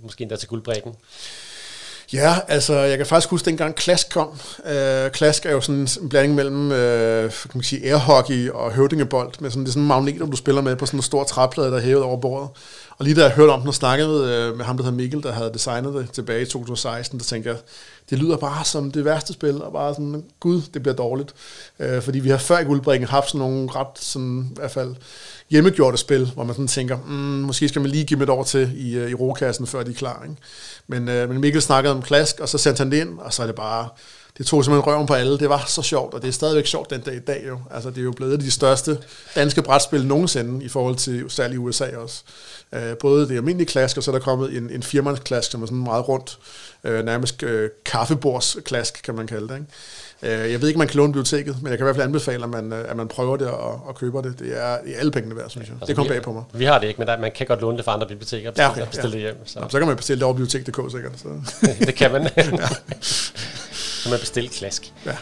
[0.03, 0.93] måske endda til guldbrækken?
[2.13, 4.39] Ja, altså jeg kan faktisk huske, dengang Klask kom.
[4.65, 9.31] Øh, Klask er jo sådan en blanding mellem øh, kan man sige, airhockey og høvdingebold,
[9.39, 11.71] med sådan, det er sådan en magnet, du spiller med på sådan en stor træplade,
[11.71, 12.49] der er hævet over bordet.
[12.97, 15.23] Og lige da jeg hørte om den og snakkede med, med ham, der hedder Mikkel,
[15.23, 17.57] der havde designet det tilbage i 2016, der tænkte jeg,
[18.09, 21.35] det lyder bare som det værste spil, og bare sådan, gud, det bliver dårligt.
[21.79, 24.95] Øh, fordi vi har før i guldbringen haft sådan nogle ret, sådan, i hvert fald,
[25.49, 28.43] hjemmegjorte spil, hvor man sådan tænker, mm, måske skal man lige give dem et år
[28.43, 30.23] til i, øh, i rokassen, før de er klar.
[30.23, 30.35] Ikke?
[30.87, 33.41] Men, øh, men Mikkel snakkede om klask, og så sendte han det ind, og så
[33.41, 33.89] er det bare,
[34.37, 35.39] det tog simpelthen røven på alle.
[35.39, 37.59] Det var så sjovt, og det er stadigvæk sjovt den dag i dag jo.
[37.71, 38.97] Altså, det er jo blevet de største
[39.35, 42.23] danske brætspil nogensinde, i forhold til særligt USA også.
[42.73, 45.65] Øh, både det almindelige klask, og så er der kommet en, en firmandsklask, som er
[45.65, 46.39] sådan meget rundt,
[46.83, 49.55] øh, nærmest øh, kaffebordsklask, kan man kalde det.
[49.55, 50.43] Ikke?
[50.43, 52.07] Øh, jeg ved ikke, om man kan låne biblioteket, men jeg kan i hvert fald
[52.07, 54.39] anbefale, at man, øh, at man prøver det og, og køber det.
[54.39, 55.73] Det er i alle pengene værd, synes jeg.
[55.73, 56.43] Altså, det kommer bag på mig.
[56.53, 58.69] Vi har det ikke, men der, man kan godt låne det fra andre biblioteker ja,
[58.69, 59.25] okay, og bestille ja.
[59.27, 59.47] det hjem.
[59.47, 59.59] Så.
[59.59, 61.11] Jamen, så kan man bestille det over bibliotek.dk sikkert.
[61.19, 61.27] Så.
[61.85, 62.21] det kan man.
[62.37, 62.67] ja.
[64.07, 64.93] Så man bestille klask.
[65.05, 65.17] Ja.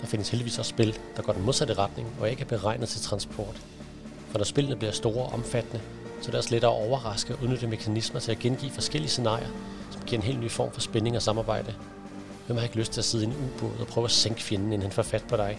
[0.00, 3.00] Der findes heldigvis også spil, der går den modsatte retning og ikke er beregnet til
[3.00, 3.60] transport.
[4.30, 5.80] For når spillene bliver store og omfattende,
[6.20, 9.48] så det er også lettere at overraske og udnytte mekanismer til at gengive forskellige scenarier,
[9.90, 11.74] som giver en helt ny form for spænding og samarbejde.
[12.46, 14.72] Hvem har ikke lyst til at sidde i en ubåd og prøve at sænke fjenden,
[14.72, 15.58] inden han får fat på dig?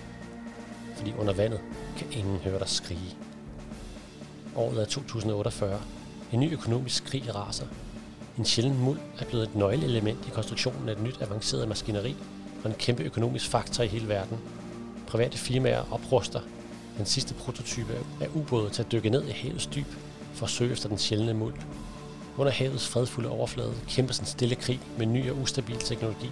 [0.95, 1.59] Fordi under vandet
[1.97, 3.17] kan ingen høre dig skrige.
[4.55, 5.81] Året er 2048.
[6.31, 7.65] En ny økonomisk krig raser.
[8.37, 12.15] En sjælden muld er blevet et nøgleelement i konstruktionen af et nyt avanceret maskineri
[12.63, 14.37] og en kæmpe økonomisk faktor i hele verden.
[15.07, 16.39] Private firmaer opruster
[16.97, 19.87] den sidste prototype af ubåde til at dykke ned i havets dyb
[20.33, 21.53] for at søge efter den sjældne muld.
[22.37, 26.31] Under havets fredfulde overflade kæmpes en stille krig med ny og ustabil teknologi.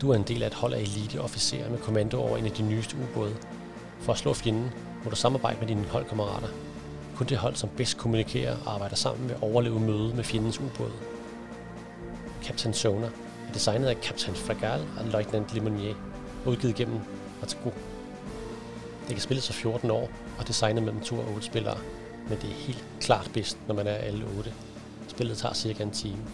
[0.00, 2.62] Du er en del af et hold af eliteofficerer med kommando over en af de
[2.62, 3.36] nyeste ubåde.
[4.00, 4.70] For at slå fjenden
[5.04, 6.48] må du samarbejde med dine holdkammerater.
[7.22, 10.92] Kun det hold, som bedst kommunikerer og arbejder sammen, vil overleve møde med fjendens ubåde.
[12.44, 13.06] Captain Sona
[13.48, 15.94] er designet af Captain Fragal og Lieutenant Limonier,
[16.46, 17.00] udgivet gennem
[17.40, 17.72] Matsuko.
[19.00, 21.78] Det kan spilles af 14 år og designet mellem 2 og 8 spillere
[22.28, 24.52] men det er helt klart bedst, når man er alle otte.
[25.08, 26.24] Spillet tager cirka en time.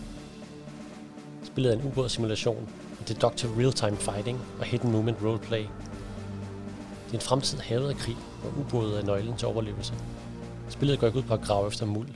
[1.45, 2.69] Spillet er en ubådssimulation,
[3.23, 5.63] doctor real-time fighting og hidden movement roleplay.
[7.07, 9.95] Det er en fremtid havet af krig, hvor ubåde er nøglen til overlevelse.
[10.69, 12.09] Spillet går ikke ud på at grave efter muld,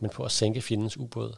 [0.00, 1.32] men på at sænke fjendens ubåd.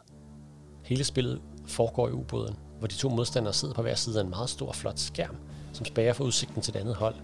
[0.85, 4.31] Hele spillet foregår i ubåden, hvor de to modstandere sidder på hver side af en
[4.31, 5.37] meget stor flot skærm,
[5.73, 7.15] som spærer for udsigten til det andet hold.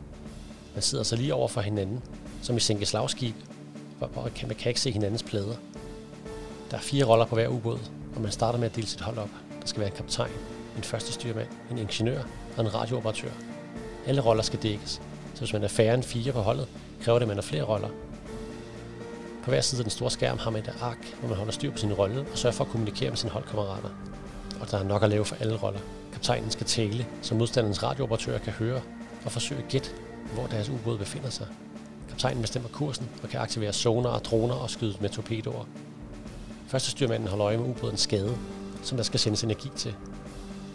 [0.74, 2.01] Man sidder så lige over for hinanden,
[2.43, 3.35] som i sænke slagskib,
[4.01, 5.55] og man kan ikke se hinandens plader.
[6.70, 7.78] Der er fire roller på hver ubåd,
[8.14, 9.30] og man starter med at dele sit hold op.
[9.61, 10.33] Der skal være en kaptajn,
[10.76, 12.22] en første styrmand, en ingeniør
[12.57, 13.30] og en radiooperatør.
[14.07, 15.03] Alle roller skal dækkes,
[15.35, 16.68] så hvis man er færre end fire på holdet,
[17.01, 17.89] kræver det, at man har flere roller.
[19.43, 21.70] På hver side af den store skærm har man et ark, hvor man holder styr
[21.70, 23.88] på sin rolle og sørger for at kommunikere med sine holdkammerater.
[24.61, 25.80] Og der er nok at lave for alle roller.
[26.12, 28.80] Kaptajnen skal tale, så modstanderens radiooperatører kan høre
[29.24, 29.90] og forsøge at gætte,
[30.34, 31.47] hvor deres ubåd befinder sig.
[32.09, 35.64] Kaptajnen bestemmer kursen og kan aktivere sonar og droner og skyde med torpedoer.
[36.66, 38.36] Første styrmanden holder øje med ubådens skade,
[38.82, 39.95] som der skal sendes energi til.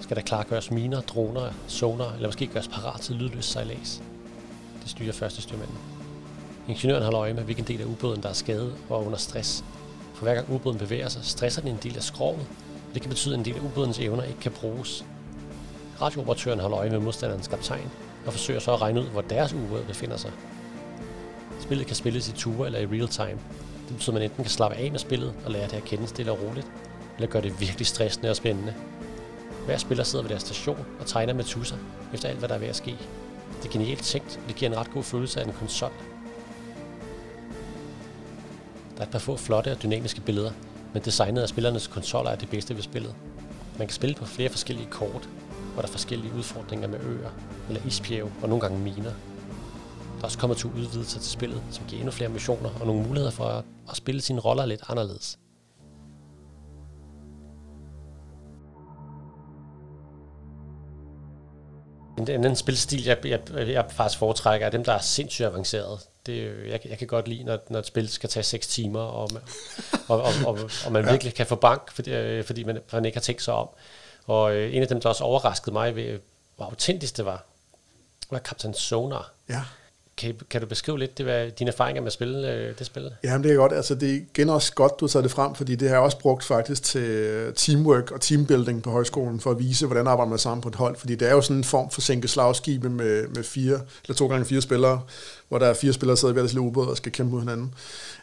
[0.01, 4.03] Skal der klargøres miner, droner, sonar eller måske gøres parat til lydløs sejlads.
[4.81, 5.96] Det styrer første styrmanden.
[6.67, 9.63] Ingeniøren holder øje med, hvilken del af ubåden, der er skadet og under stress.
[10.13, 12.47] For hver gang ubåden bevæger sig, stresser den en del af skroget,
[12.87, 15.05] og det kan betyde, at en del af ubådens evner ikke kan bruges.
[16.01, 17.91] Radiooperatøren holder øje med modstanderens kaptajn
[18.25, 20.31] og forsøger så at regne ud, hvor deres ubåd befinder sig.
[21.59, 23.39] Spillet kan spilles i ture eller i real time.
[23.87, 26.07] Det betyder, at man enten kan slappe af med spillet og lære det at kende
[26.07, 26.67] stille og roligt,
[27.15, 28.73] eller gøre det virkelig stressende og spændende.
[29.65, 31.77] Hver spiller sidder ved deres station og tegner med tusser
[32.13, 32.95] efter alt, hvad der er ved at ske.
[33.61, 35.91] Det er genialt tænkt, og det giver en ret god følelse af en konsol.
[38.97, 40.51] Der er et par få flotte og dynamiske billeder,
[40.93, 43.15] men designet af spillernes konsoller er det bedste ved spillet.
[43.77, 45.29] Man kan spille på flere forskellige kort,
[45.73, 47.29] hvor der er forskellige udfordringer med øer,
[47.67, 49.03] eller isbjerge og nogle gange miner.
[49.03, 53.03] Der er også kommet to udvidelser til spillet, som giver endnu flere missioner og nogle
[53.03, 55.39] muligheder for at, at spille sine roller lidt anderledes.
[62.17, 65.99] En anden spilstil, jeg, jeg, jeg faktisk foretrækker, er dem, der er sindssygt avanceret.
[66.27, 69.29] Det, jeg, jeg kan godt lide, når, når et spil skal tage 6 timer, og,
[70.07, 71.11] og, og, og, og man ja.
[71.11, 73.69] virkelig kan få bank, fordi, øh, fordi man, man ikke har tænkt sig om.
[74.25, 76.19] Og øh, en af dem, der også overraskede mig ved,
[76.55, 77.43] hvor autentisk det var,
[78.31, 79.31] var Captain Sonar.
[79.49, 79.61] Ja.
[80.17, 83.11] Kan, kan du beskrive lidt det, hvad, dine erfaringer med at spille øh, det spil?
[83.23, 83.73] Jamen det er godt.
[83.73, 86.19] Altså det er igen også godt, du tager det frem, fordi det har jeg også
[86.19, 90.39] brugt faktisk til øh, teamwork og teambuilding på højskolen, for at vise, hvordan arbejder man
[90.39, 90.95] sammen på et hold.
[90.95, 94.27] Fordi det er jo sådan en form for sænke slagskibe med, med fire, eller to
[94.27, 95.01] gange fire spillere,
[95.49, 97.31] hvor der er fire spillere, der sidder i hver deres lille ubåd og skal kæmpe
[97.31, 97.73] mod hinanden.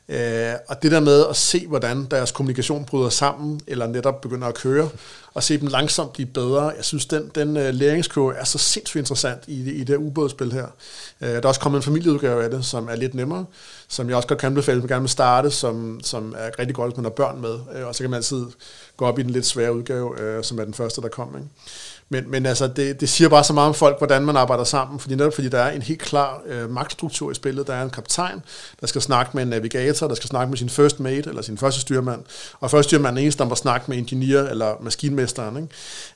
[0.08, 4.48] Øh, og det der med at se, hvordan deres kommunikation bryder sammen, eller netop begynder
[4.48, 4.88] at køre,
[5.34, 9.00] og se dem langsomt blive bedre, jeg synes, den, den uh, læringskurve er så sindssygt
[9.00, 10.66] interessant i, i det her ubådsspil her.
[11.20, 13.44] Uh, der er også kommet en familieudgave af det, som er lidt nemmere,
[13.88, 16.90] som jeg også godt kan anbefale, man gerne vil starte, som, som er rigtig godt,
[16.90, 18.46] hvis man har børn med, uh, og så kan man altid
[18.96, 21.36] gå op i den lidt svære udgave, uh, som er den første, der kom.
[21.36, 21.48] Ikke?
[22.14, 25.00] Men, men altså, det, det siger bare så meget om folk, hvordan man arbejder sammen,
[25.00, 27.66] fordi netop fordi der er en helt klar øh, magtstruktur i spillet.
[27.66, 28.42] Der er en kaptajn,
[28.80, 31.58] der skal snakke med en navigator, der skal snakke med sin first mate, eller sin
[31.58, 32.22] første styrmand,
[32.60, 35.56] og første styrmand er eneste, der må snakke med ingeniør eller maskinmesteren.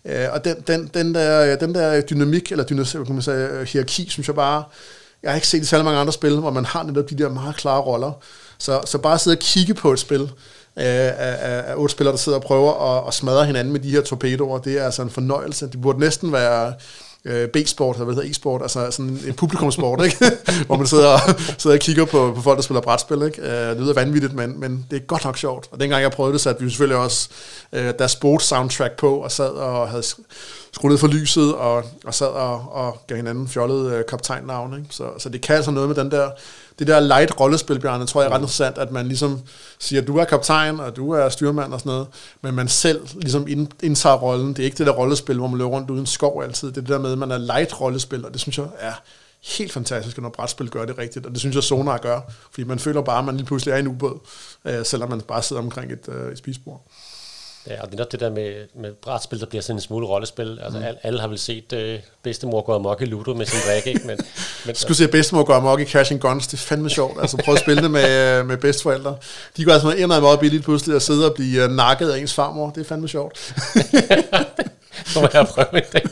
[0.07, 0.24] Ikke?
[0.24, 3.66] Øh, og den, den, den, der, den der dynamik, eller dynamik, kan man sige, øh,
[3.66, 4.64] hierarki, synes jeg bare,
[5.22, 7.28] jeg har ikke set i særlig mange andre spil, hvor man har netop de der
[7.28, 8.12] meget klare roller.
[8.59, 10.30] Så, så bare sidde og kigge på et spil,
[10.79, 14.01] af, af, otte spillere, der sidder og prøver at, at smadre hinanden med de her
[14.01, 14.59] torpedoer.
[14.59, 15.66] Det er altså en fornøjelse.
[15.66, 16.74] Det burde næsten være
[17.24, 20.16] øh, B-sport, eller hvad hedder e-sport, altså sådan en publikumsport, ikke?
[20.66, 21.20] hvor man sidder og,
[21.59, 23.22] sidder og kigger på, på folk, der spiller brætspil.
[23.22, 23.43] Ikke?
[23.43, 25.68] Øh, det lyder vanvittigt, men, men det er godt nok sjovt.
[25.70, 27.29] Og dengang jeg prøvede det, satte vi selvfølgelig også
[27.72, 30.03] øh, der sports soundtrack på, og sad og havde
[30.72, 34.74] skruet ned for lyset, og, og sad og, og gav hinanden fjollede øh, kaptajnnavn.
[34.74, 34.87] Ikke?
[34.91, 36.31] Så, så det kan altså noget med den der
[36.79, 39.41] det der light rollespil, Bjarne, tror jeg er ret interessant, at man ligesom
[39.79, 42.07] siger, du er kaptajn, og du er styrmand og sådan noget,
[42.43, 43.47] men man selv ligesom
[43.83, 44.49] indtager rollen.
[44.49, 46.68] Det er ikke det der rollespil, hvor man løber rundt uden skov altid.
[46.68, 48.93] Det er det der med, at man er light rollespil, og det synes jeg er
[49.43, 52.20] helt fantastisk, når brætspil gør det rigtigt, og det synes jeg Sonar gør,
[52.51, 54.18] fordi man føler bare, at man lige pludselig er i en ubåd,
[54.64, 56.83] øh, selvom man bare sidder omkring et, øh, et spisbord.
[57.69, 60.59] Ja, og det er det der med, med brætspil, der bliver sådan en smule rollespil.
[60.62, 60.85] Altså, mm.
[60.85, 64.07] alle, alle har vel set øh, bedstemor gå amok i Ludo med sin drik, ikke?
[64.07, 64.19] Men,
[64.66, 67.21] men, Skulle se bedstemor gå amok i Cash and Guns, det er fandme sjovt.
[67.21, 69.16] Altså, prøv at spille det med, øh, med bedsteforældre.
[69.57, 72.35] De går altså meget meget billigt pludselig at sidde og blive øh, nakket af ens
[72.35, 72.71] farmor.
[72.71, 73.39] Det er fandme sjovt.
[75.07, 76.03] Så må jeg prøve det.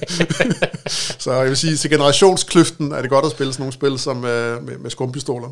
[1.18, 4.24] Så jeg vil sige, til generationskløften er det godt at spille sådan nogle spil som
[4.24, 5.48] øh, med, med skumpistoler.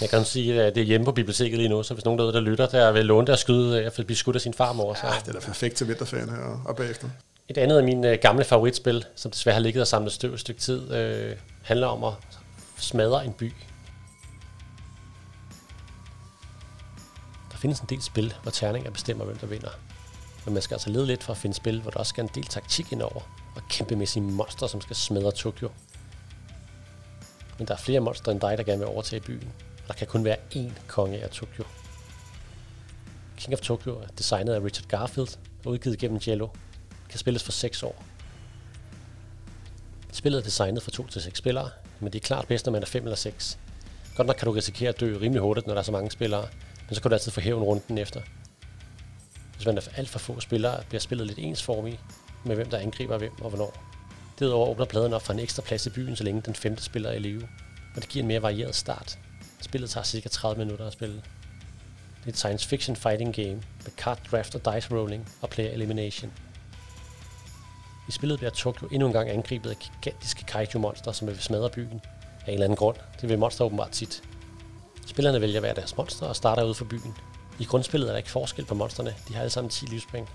[0.00, 2.32] Jeg kan sige, at det er hjemme på biblioteket lige nu, så hvis nogen derude,
[2.32, 4.94] der lytter, der vil låne der skyde, jeg vil blive skudt af sin farmor.
[4.94, 5.06] Så.
[5.06, 7.08] Ja, det er da perfekt til vinterferien her og bagefter.
[7.48, 10.40] Et andet af mine øh, gamle favoritspil, som desværre har ligget og samlet støv et
[10.40, 12.12] stykke tid, øh, handler om at
[12.76, 13.52] smadre en by.
[17.52, 19.70] Der findes en del spil, hvor terninger bestemmer, hvem der vinder.
[20.44, 22.30] Men man skal altså lede lidt for at finde spil, hvor der også skal en
[22.34, 23.20] del taktik indover,
[23.56, 25.70] og kæmpe med sine monster, som skal smadre Tokyo.
[27.58, 29.52] Men der er flere monster end dig, der gerne vil overtage byen.
[29.88, 31.64] Der kan kun være én konge af Tokyo.
[33.36, 36.48] King of Tokyo er designet af Richard Garfield og udgivet gennem Jello.
[37.08, 38.04] Kan spilles for 6 år.
[40.12, 41.70] Spillet er designet for 2 til 6 spillere,
[42.00, 43.58] men det er klart bedst, når man er 5 eller 6.
[44.16, 46.48] Godt nok kan du risikere at dø rimelig hurtigt, når der er så mange spillere,
[46.88, 48.20] men så kan du altid få hævn runden efter.
[49.54, 52.00] Hvis man er alt for få spillere, bliver spillet lidt ensformigt
[52.44, 53.84] med hvem der angriber hvem og hvornår.
[54.38, 57.10] Derudover åbner pladen op for en ekstra plads i byen, så længe den femte spiller
[57.10, 57.48] er i live,
[57.96, 59.18] og det giver en mere varieret start.
[59.60, 61.14] Spillet tager cirka 30 minutter at spille.
[61.14, 65.70] Det er et science fiction fighting game med card draft og dice rolling og player
[65.70, 66.32] elimination.
[68.08, 72.00] I spillet bliver Tokyo endnu en gang angrebet af gigantiske kaiju-monster, som vil smadre byen
[72.40, 72.96] af en eller anden grund.
[73.20, 74.22] Det vil monster åbenbart tit.
[75.06, 77.14] Spillerne vælger hver deres monster og starter ud for byen.
[77.58, 79.14] I grundspillet er der ikke forskel på monsterne.
[79.28, 80.28] De har alle sammen 10 livspoint.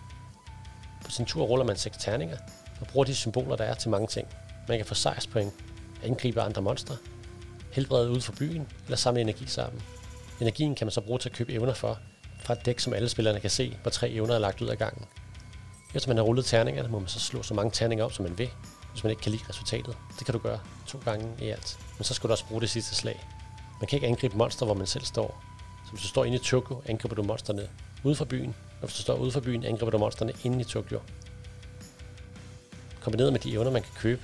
[1.06, 2.38] På sin tur ruller man 6 terninger
[2.82, 4.28] og bruger de symboler, der er til mange ting.
[4.68, 5.54] Man kan få sejrspoint,
[6.04, 6.98] angribe andre monstre,
[7.72, 9.82] helbrede ud for byen eller samle energi sammen.
[10.42, 12.00] Energien kan man så bruge til at købe evner for,
[12.44, 14.78] fra et dæk, som alle spillerne kan se, hvor tre evner er lagt ud af
[14.78, 15.06] gangen.
[15.96, 18.38] Efter man har rullet terningerne, må man så slå så mange terninger op, som man
[18.38, 18.50] vil,
[18.92, 19.98] hvis man ikke kan lide resultatet.
[20.20, 21.80] Det kan du gøre to gange i alt.
[21.98, 23.28] Men så skal du også bruge det sidste slag.
[23.80, 25.44] Man kan ikke angribe monster, hvor man selv står.
[25.86, 27.70] Så hvis du står inde i Tokyo, angriber du monsterne
[28.04, 30.64] ude for byen, og hvis du står ude for byen, angriber du monsterne inde i
[30.64, 31.00] Tokyo.
[33.02, 34.22] Kombineret med de evner, man kan købe,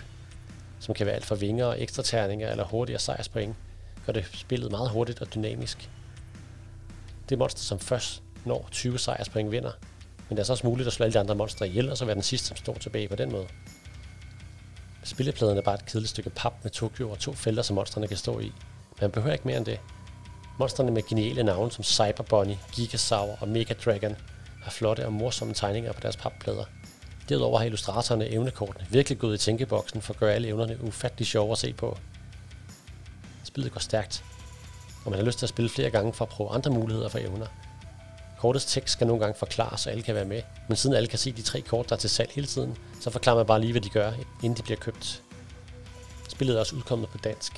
[0.80, 3.55] som kan være alt fra vinger og ekstra terninger eller hurtigere sejrspoint,
[4.05, 5.89] gør det spillet meget hurtigt og dynamisk.
[7.30, 9.71] Det monster, som først når 20 sejrspoint vinder,
[10.30, 12.05] men det er så også muligt at slå alle de andre monstre ihjel, og så
[12.05, 13.47] være den sidste, som står tilbage på den måde.
[15.03, 18.17] Spillepladen er bare et kedeligt stykke pap med Tokyo og to felter, som monstrene kan
[18.17, 18.43] stå i.
[18.43, 19.80] Men man behøver ikke mere end det.
[20.59, 24.15] Monstrene med geniale navne som Cyber Bunny, Gigasaur og Mega Dragon
[24.63, 26.65] har flotte og morsomme tegninger på deres papplader.
[27.30, 31.51] Derudover har illustratorerne evnekortene virkelig gået i tænkeboksen for at gøre alle evnerne ufattelig sjove
[31.51, 31.97] at se på.
[33.43, 34.23] Spillet går stærkt,
[35.05, 37.19] og man har lyst til at spille flere gange for at prøve andre muligheder for
[37.19, 37.45] evner.
[38.38, 41.19] Kortets tekst skal nogle gange forklare, så alle kan være med, men siden alle kan
[41.19, 43.71] se de tre kort, der er til salg hele tiden, så forklarer man bare lige,
[43.71, 44.11] hvad de gør,
[44.43, 45.23] inden de bliver købt.
[46.30, 47.53] Spillet er også udkommet på dansk.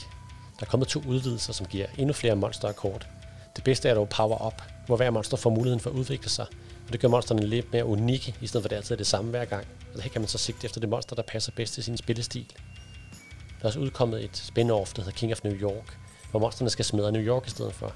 [0.59, 3.07] Der er kommet to udvidelser, som giver endnu flere monster og kort.
[3.55, 6.45] Det bedste er dog Power Up, hvor hver monster får muligheden for at udvikle sig,
[6.89, 9.07] og det gør monsterne lidt mere unikke, i stedet for at det altid er det
[9.07, 9.67] samme hver gang.
[9.95, 12.45] Og her kan man så sigte efter det monster, der passer bedst til sin spillestil.
[12.49, 15.97] Der er også udkommet et spin-off, der hedder King of New York,
[16.31, 17.93] hvor monsterne skal smadre New York i stedet for.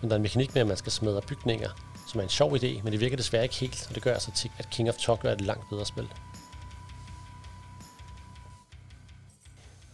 [0.00, 1.70] Men der er en mekanik med, at man skal smadre bygninger,
[2.12, 4.30] som er en sjov idé, men det virker desværre ikke helt, og det gør altså
[4.36, 6.08] til, at King of Tokyo er et langt bedre spil.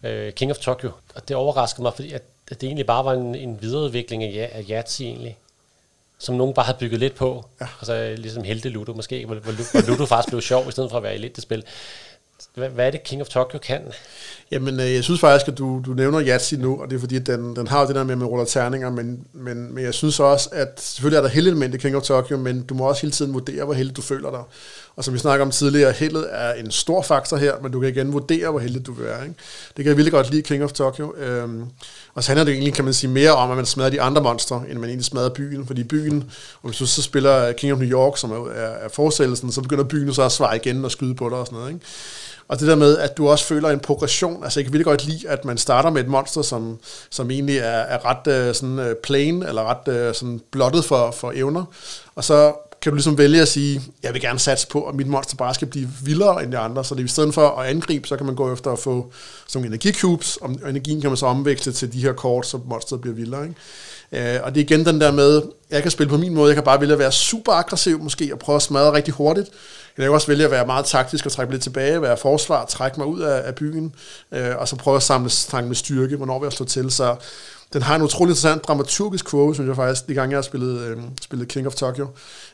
[0.02, 3.12] Øh, King of Tokyo, og det overraskede mig, fordi at, at det egentlig bare var
[3.12, 5.38] en, en videreudvikling af, af Yahtzee egentlig,
[6.18, 7.66] som nogen bare havde bygget lidt på, ja.
[7.80, 10.96] altså ligesom Helte Ludo måske, hvor, hvor, hvor Ludo faktisk blev sjov, i stedet for
[10.96, 11.64] at være i lidt det spil.
[12.54, 13.80] Hvad, hvad er det, King of Tokyo kan?
[14.50, 17.16] Jamen, øh, jeg synes faktisk, at du, du nævner Yatsi nu, og det er fordi,
[17.16, 19.84] at den, den har jo det der med, at man ruller terninger, men, men, men
[19.84, 22.84] jeg synes også, at selvfølgelig er der heldelement i King of Tokyo, men du må
[22.84, 24.42] også hele tiden vurdere, hvor heldig du føler dig.
[24.96, 27.88] Og som vi snakker om tidligere, heldet er en stor faktor her, men du kan
[27.88, 29.22] igen vurdere, hvor heldig du vil være.
[29.22, 29.34] Ikke?
[29.76, 31.14] Det kan jeg virkelig godt lide King of Tokyo.
[31.16, 31.64] Øhm,
[32.14, 34.22] og så handler det egentlig, kan man sige, mere om, at man smadrer de andre
[34.22, 35.66] monstre, end man egentlig smadrer byen.
[35.66, 36.30] Fordi byen,
[36.62, 39.62] og hvis du så spiller King of New York, som er, er, er forestillelsen, så
[39.62, 41.72] begynder byen så at svare igen og skyde på dig og sådan noget.
[41.72, 41.86] Ikke?
[42.48, 44.44] Og det der med, at du også føler en progression.
[44.44, 46.78] Altså, jeg kan virkelig godt lide, at man starter med et monster, som,
[47.10, 51.10] som egentlig er, er ret uh, sådan, uh, plain, eller ret uh, sådan blottet for,
[51.10, 51.64] for evner.
[52.14, 55.06] Og så kan du ligesom vælge at sige, jeg vil gerne satse på, at mit
[55.06, 56.84] monster bare skal blive vildere end de andre.
[56.84, 59.12] Så det er i stedet for at angribe, så kan man gå efter at få
[59.46, 63.00] sådan nogle energicubes, og energien kan man så omveksle til de her kort, så monsteret
[63.00, 63.42] bliver vildere.
[63.42, 64.36] Ikke?
[64.38, 66.54] Uh, og det er igen den der med, jeg kan spille på min måde, jeg
[66.54, 69.48] kan bare vælge at være super aggressiv måske, og prøve at smadre rigtig hurtigt,
[69.98, 73.00] jeg kan også vælge at være meget taktisk og trække lidt tilbage, være forsvar, trække
[73.00, 73.94] mig ud af, af byen,
[74.32, 76.90] øh, og så prøve at samle tanken med styrke, hvornår vi har slået til.
[76.90, 77.16] Så
[77.72, 80.80] den har en utrolig interessant dramaturgisk quote, synes jeg faktisk, de gange jeg har spillet,
[80.80, 82.04] øh, spillet King of Tokyo.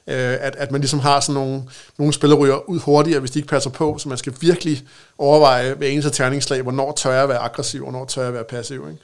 [0.06, 1.62] Øh, at, at man ligesom har sådan nogle,
[1.98, 4.82] nogle spillerryger ud hurtigere, hvis de ikke passer på, så man skal virkelig
[5.18, 8.88] overveje ved eneste terningslag, hvornår tør jeg være aggressiv, hvornår tør jeg være passiv.
[8.90, 9.02] Ikke?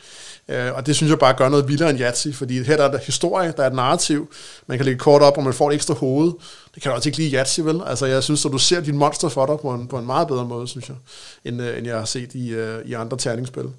[0.48, 2.90] Øh, og det synes jeg bare gør noget vildere end Yahtzee, fordi her der er
[2.90, 4.32] der historie, der er et narrativ,
[4.66, 6.32] man kan lægge kort op, og man får et ekstra hoved.
[6.74, 7.80] Det kan du også ikke lide Yahtzee, vel?
[7.86, 10.28] Altså jeg synes, at du ser din monster for dig på en, på en meget
[10.28, 10.96] bedre måde, synes jeg,
[11.44, 13.70] end, øh, end jeg har set i, øh, i andre terningsspil.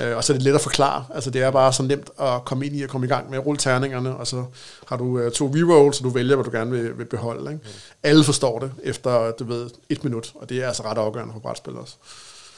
[0.00, 1.04] Øh, og så er det let at forklare.
[1.14, 3.38] Altså det er bare så nemt at komme ind i og komme i gang med
[3.38, 4.44] at rulle terningerne, og så
[4.86, 7.52] har du øh, to rerolls, så du vælger, hvad du gerne vil, vil beholde.
[7.52, 7.64] Ikke?
[7.64, 7.70] Mm.
[8.02, 11.40] Alle forstår det efter, du ved, et minut, og det er altså ret afgørende for
[11.40, 11.94] brætspil også.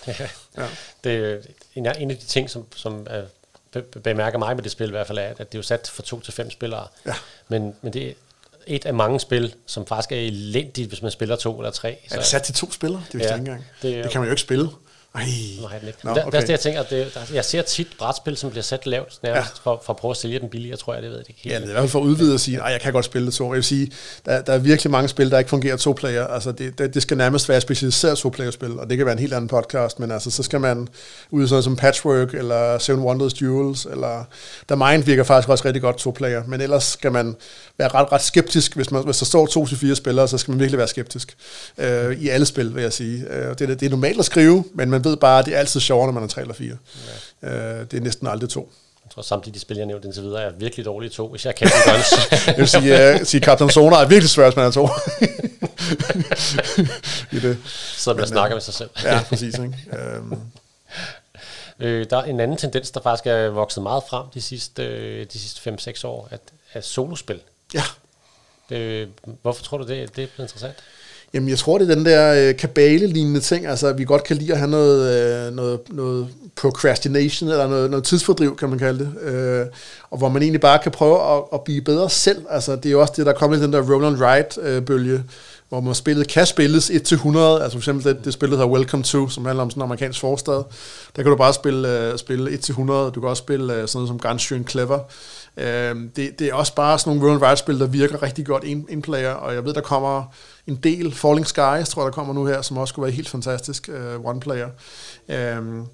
[0.57, 0.67] Ja.
[1.05, 1.37] Det er
[1.75, 3.23] en, en af de ting, som, som er
[4.03, 6.03] bemærker mig med det spil i hvert fald, er, at det er jo sat for
[6.03, 6.87] to til fem spillere.
[7.07, 7.15] Ja.
[7.49, 8.13] Men, men det er
[8.67, 11.99] et af mange spil, som faktisk er elendigt, hvis man spiller to eller tre.
[12.09, 13.05] Så er det sat til to spillere?
[13.13, 13.67] Det, ja, ikke engang.
[13.83, 14.69] Det, det kan man jo ikke spille.
[15.15, 15.25] Ej.
[15.61, 15.99] Nej, den ikke.
[16.05, 16.23] Nå, okay.
[16.25, 19.19] der, der, jeg tænker, at det, der, jeg ser tit brætspil, som bliver sat lavt
[19.23, 19.71] nærmest ja.
[19.71, 21.53] for, for at prøve at sælge dem billigere, tror jeg, det ved jeg ikke helt.
[21.53, 23.05] Ja, det er i hvert fald for at udvide og sige, at jeg kan godt
[23.05, 23.45] spille det to.
[23.45, 23.93] Jeg vil sige,
[24.27, 26.27] der, der er virkelig mange spil, der ikke fungerer to player.
[26.27, 29.13] Altså, det, det, det skal nærmest være specialiseret to player spil, og det kan være
[29.13, 30.89] en helt anden podcast, men altså, så skal man
[31.31, 34.25] ud sådan som Patchwork, eller Seven Wonders Duels, eller
[34.69, 37.37] der Mind virker faktisk også rigtig godt to player, men ellers skal man
[37.79, 40.53] være ret, ret skeptisk, hvis, man, hvis der står to til fire spillere, så skal
[40.53, 41.37] man virkelig være skeptisk.
[41.79, 43.25] Øh, I alle spil, vil jeg sige.
[43.31, 45.59] Øh, det, er, det er normalt at skrive, men man ved bare, at det er
[45.59, 46.77] altid sjovere, når man er tre eller fire.
[47.43, 47.49] Ja.
[47.49, 48.73] Øh, det er næsten aldrig to.
[49.05, 51.55] Jeg tror samtidig de spil, jeg nævnte indtil videre, er virkelig dårlige to, hvis jeg
[51.55, 52.13] kan den guns.
[52.47, 54.89] jeg vil sige, uh, sige Captain Zona er virkelig svært, hvis man er to.
[57.37, 57.59] I det.
[57.97, 58.91] Så man snakker med sig selv.
[59.05, 59.55] ja, præcis.
[59.59, 59.75] Ikke?
[60.19, 60.41] Um.
[61.81, 65.27] Øh, der er en anden tendens, der faktisk er vokset meget frem de sidste, øh,
[65.33, 66.41] de sidste 5-6 år, at,
[66.73, 67.41] at solospil.
[67.75, 67.83] Ja.
[68.71, 69.09] Øh,
[69.43, 70.77] hvorfor tror du, det, det er blevet interessant?
[71.35, 74.37] Jamen, jeg tror, det er den der øh, kabale-lignende ting, altså at vi godt kan
[74.37, 78.99] lide at have noget, øh, noget, noget procrastination, eller noget, noget tidsfordriv, kan man kalde
[78.99, 79.67] det, øh,
[80.11, 82.47] og hvor man egentlig bare kan prøve at, at blive bedre selv.
[82.51, 85.21] Altså, det er jo også det, der er kommet i den der Roland Wright-bølge, øh,
[85.69, 89.29] hvor man spillet kan spilles 1-100, altså for eksempel det, det spillet her Welcome To,
[89.29, 90.63] som handler om sådan en amerikansk forstad.
[91.17, 94.09] Der kan du bare spille, øh, spille 1-100, du kan også spille øh, sådan noget
[94.09, 94.99] som Gunstream Clever.
[95.57, 98.87] øh, det, det er også bare sådan nogle Roland Wright-spil, der virker rigtig godt in,
[98.89, 100.35] in player, og jeg ved, der kommer
[100.71, 103.29] en del Falling Skies, tror jeg, der kommer nu her, som også skulle være helt
[103.29, 104.69] fantastisk øh, uh, one-player.
[105.29, 105.85] Um, øhm,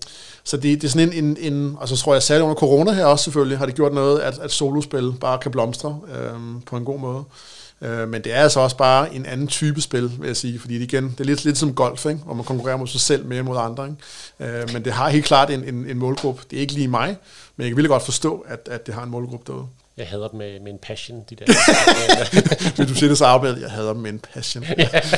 [0.44, 2.92] så det, det er sådan en, en, en, og så tror jeg særligt under corona
[2.92, 6.00] her også selvfølgelig, har det gjort noget, at, at solospil bare kan blomstre
[6.34, 7.24] um, på en god måde.
[7.82, 10.74] Øh, men det er altså også bare en anden type spil, vil jeg sige, fordi
[10.74, 12.20] det igen, det er lidt, lidt som golf, ikke?
[12.24, 13.88] hvor man konkurrerer mod sig selv mere mod andre.
[14.40, 14.60] Ikke?
[14.60, 16.42] Øh, men det har helt klart en, en, en målgruppe.
[16.50, 17.16] Det er ikke lige mig,
[17.56, 19.66] men jeg kan virkelig godt forstå, at, at det har en målgruppe derude.
[19.98, 21.44] Jeg hader dem med, med en passion, de der.
[22.76, 23.60] Vil du sige det så arbejde?
[23.60, 24.64] Jeg hader dem med en passion.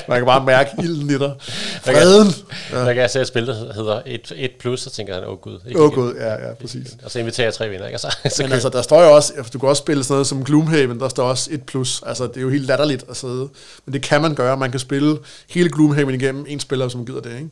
[0.09, 1.35] Man kan bare mærke ilden i dig.
[1.83, 2.35] Freden.
[2.73, 2.79] Ja.
[2.79, 5.39] Der kan jeg se, at spillet hedder 1, 1 plus, så tænker han, åh oh,
[5.39, 5.59] gud.
[5.75, 6.97] Åh oh, gud, ja, ja, præcis.
[7.05, 7.99] Og så inviterer jeg tre vinder, ikke?
[7.99, 10.45] så, så Men altså, der står jo også, du kan også spille sådan noget som
[10.45, 12.03] Gloomhaven, der står også 1 plus.
[12.07, 13.49] Altså, det er jo helt latterligt at sidde.
[13.85, 14.57] Men det kan man gøre.
[14.57, 15.19] Man kan spille
[15.49, 17.51] hele Gloomhaven igennem en spiller, som gider det, ikke?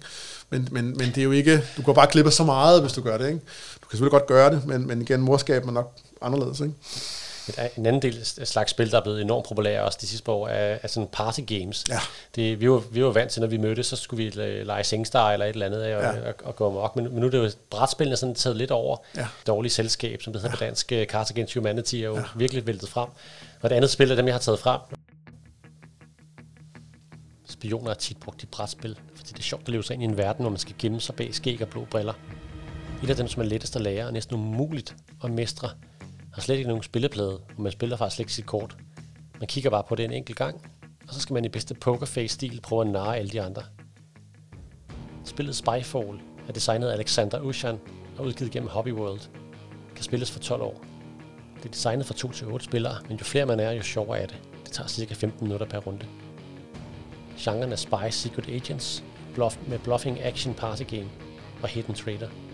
[0.51, 3.01] Men, men, men det er jo ikke, du går bare klippe så meget, hvis du
[3.01, 3.41] gør det, ikke?
[3.83, 5.93] Du kan selvfølgelig godt gøre det, men, men igen, morskab er nok
[6.27, 6.75] anderledes, ikke?
[7.77, 10.49] En anden del slags spil, der er blevet enormt populære også de sidste par år,
[10.49, 11.85] er, er sådan party games.
[11.89, 11.99] Ja.
[12.35, 14.31] Det, vi, var, vi var vant til, når vi mødtes, så skulle vi
[14.65, 16.29] lege Singstar eller et eller andet og, ja.
[16.29, 16.97] og, og gå amok.
[16.97, 18.97] Men, men nu er det jo brætspillene sådan taget lidt over.
[19.17, 19.27] Ja.
[19.47, 20.59] Dårligt selskab, som det hedder ja.
[20.59, 20.93] på dansk.
[20.93, 22.23] Øh, Cards Against Humanity er jo ja.
[22.37, 23.09] virkelig væltet frem.
[23.61, 24.81] Og det andet spil af dem, jeg har taget frem.
[27.49, 30.07] Spioner er tit brugt i brætspil, fordi det er sjovt at leve sig ind i
[30.07, 32.13] en verden, hvor man skal gemme sig bag skæg og blå briller.
[33.03, 35.71] Et af dem, som er lettest at lære, og næsten umuligt at mestre,
[36.37, 38.77] har slet ikke nogen spilleplade, og man spiller faktisk ikke sit kort.
[39.41, 40.71] Man kigger bare på det en enkelt gang,
[41.09, 43.63] og så skal man i bedste pokerface-stil prøve at narre alle de andre.
[45.25, 47.79] Spillet Spyfall er designet af Alexander Ushan
[48.19, 49.21] og udgivet gennem Hobby World.
[49.95, 50.85] Kan spilles for 12 år.
[51.57, 54.19] Det er designet for 2 til 8 spillere, men jo flere man er, jo sjovere
[54.19, 54.37] er det.
[54.65, 56.07] Det tager cirka 15 minutter per runde.
[57.39, 61.09] Genren er Spy Secret Agents bluff med Bluffing Action Party Game
[61.63, 62.29] og Hidden Trader–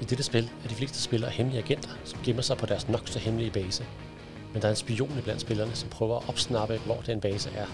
[0.00, 3.02] i dette spil er de fleste spillere hemmelige agenter, som gemmer sig på deres nok
[3.08, 3.84] så hemmelige base.
[4.52, 7.66] Men der er en spion blandt spillerne, som prøver at opsnappe, hvor den base er.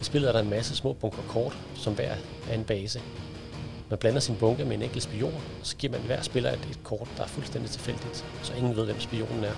[0.00, 2.14] I spillet er der en masse små bunker kort, som hver
[2.50, 3.00] er en base.
[3.90, 6.68] Man blander sin bunke med en enkelt spion, og så giver man hver spiller et,
[6.70, 9.54] et kort, der er fuldstændig tilfældigt, så ingen ved, hvem spionen er.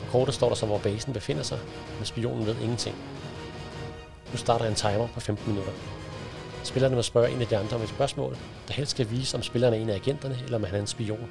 [0.00, 1.58] På kortet står der så, hvor basen befinder sig,
[1.98, 2.96] men spionen ved ingenting.
[4.32, 5.72] Nu starter en timer på 15 minutter.
[6.64, 8.36] Spillerne må spørge en af de andre om et spørgsmål,
[8.68, 10.86] der helst skal vise, om spilleren er en af agenterne, eller om han er en
[10.86, 11.28] spion.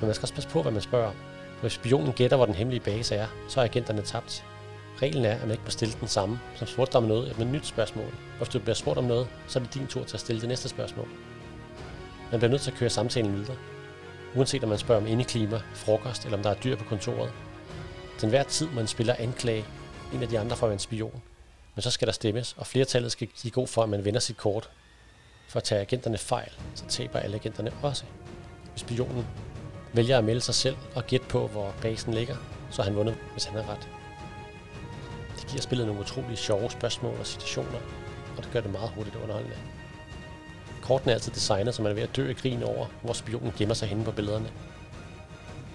[0.00, 1.14] Men man skal også passe på, hvad man spørger om.
[1.54, 4.44] For hvis spionen gætter, hvor den hemmelige base er, så er agenterne tabt.
[5.02, 7.46] Reglen er, at man ikke må stille den samme, som spurgte dig om noget, et
[7.46, 8.06] nyt spørgsmål.
[8.06, 10.40] Og hvis du bliver spurgt om noget, så er det din tur til at stille
[10.40, 11.08] det næste spørgsmål.
[12.30, 13.56] Man bliver nødt til at køre samtalen videre.
[14.34, 17.32] Uanset om man spørger om indeklima, frokost eller om der er dyr på kontoret.
[18.20, 19.64] Den hver tid man spiller anklage
[20.14, 21.22] en af de andre for at være en spion.
[21.74, 24.36] Men så skal der stemmes, og flertallet skal give god for, at man vender sit
[24.36, 24.70] kort.
[25.48, 28.04] For at tage agenterne fejl, så taber alle agenterne også.
[28.70, 29.26] Hvis spionen
[29.92, 32.36] vælger at melde sig selv og gætte på, hvor basen ligger,
[32.70, 33.88] så har han vundet, hvis han har ret.
[35.40, 37.80] Det giver spillet nogle utrolige sjove spørgsmål og situationer,
[38.36, 39.56] og det gør det meget hurtigt underholdende.
[40.82, 43.52] Kortene er altid designet, så man er ved at dø af grin over, hvor spionen
[43.58, 44.52] gemmer sig henne på billederne.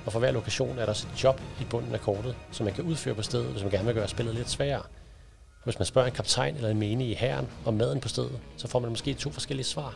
[0.06, 2.74] Og for hver lokation er der også et job i bunden af kortet, som man
[2.74, 4.84] kan udføre på stedet, hvis man gerne vil gøre spillet lidt sværere.
[5.68, 8.68] Hvis man spørger en kaptajn eller en menig i herren om maden på stedet, så
[8.68, 9.96] får man måske to forskellige svar.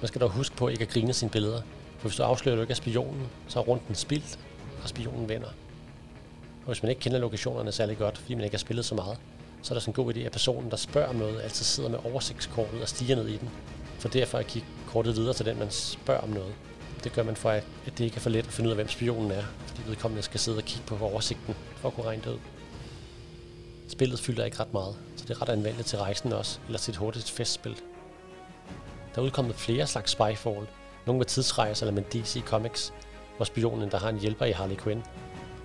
[0.00, 1.62] Man skal dog huske på ikke at grine sine billeder,
[1.98, 4.38] for hvis du afslører, at du ikke er spionen, så er runden spildt,
[4.82, 5.48] og spionen vinder.
[6.60, 9.18] Og hvis man ikke kender lokationerne særlig godt, fordi man ikke har spillet så meget,
[9.62, 11.90] så er der sådan en god idé, at personen, der spørger om noget, altid sidder
[11.90, 13.50] med oversigtskortet og stiger ned i den,
[13.98, 16.54] for derfor at kigge kortet videre til den, man spørger om noget.
[17.04, 18.88] Det gør man for, at det ikke er for let at finde ud af, hvem
[18.88, 22.30] spionen er, fordi vedkommende skal sidde og kigge på oversigten for at kunne regne det
[22.30, 22.38] ud.
[23.88, 26.92] Spillet fylder ikke ret meget, så det er ret anvendeligt til rejsen også, eller til
[26.92, 27.76] et hurtigt festspil.
[29.14, 30.66] Der er udkommet flere slags Spyfall,
[31.06, 32.92] nogle med tidsrejser eller med DC Comics,
[33.36, 35.00] hvor spionen der har en hjælper i Harley Quinn.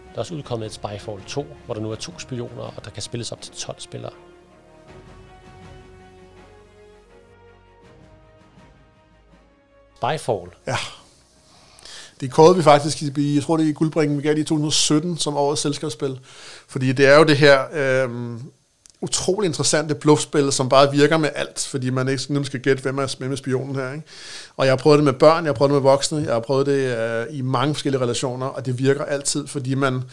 [0.09, 2.91] Der er også udkommet et Spyfall 2, hvor der nu er to spioner, og der
[2.91, 4.11] kan spilles op til 12 spillere.
[9.95, 10.49] Spyfall.
[10.67, 10.75] Ja.
[12.21, 14.43] Det kårede vi faktisk i, jeg tror det er i Guldbringen, vi gav det i
[14.43, 16.19] 2017 som årets selskabsspil.
[16.67, 18.09] Fordi det er jo det her øh,
[19.01, 22.97] utrolig interessante bluffspil, som bare virker med alt, fordi man ikke nemt skal gætte, hvem
[22.97, 23.91] er med spionen her.
[23.91, 24.05] Ikke?
[24.57, 26.39] Og jeg har prøvet det med børn, jeg har prøvet det med voksne, jeg har
[26.39, 30.03] prøvet det øh, i mange forskellige relationer, og det virker altid, fordi man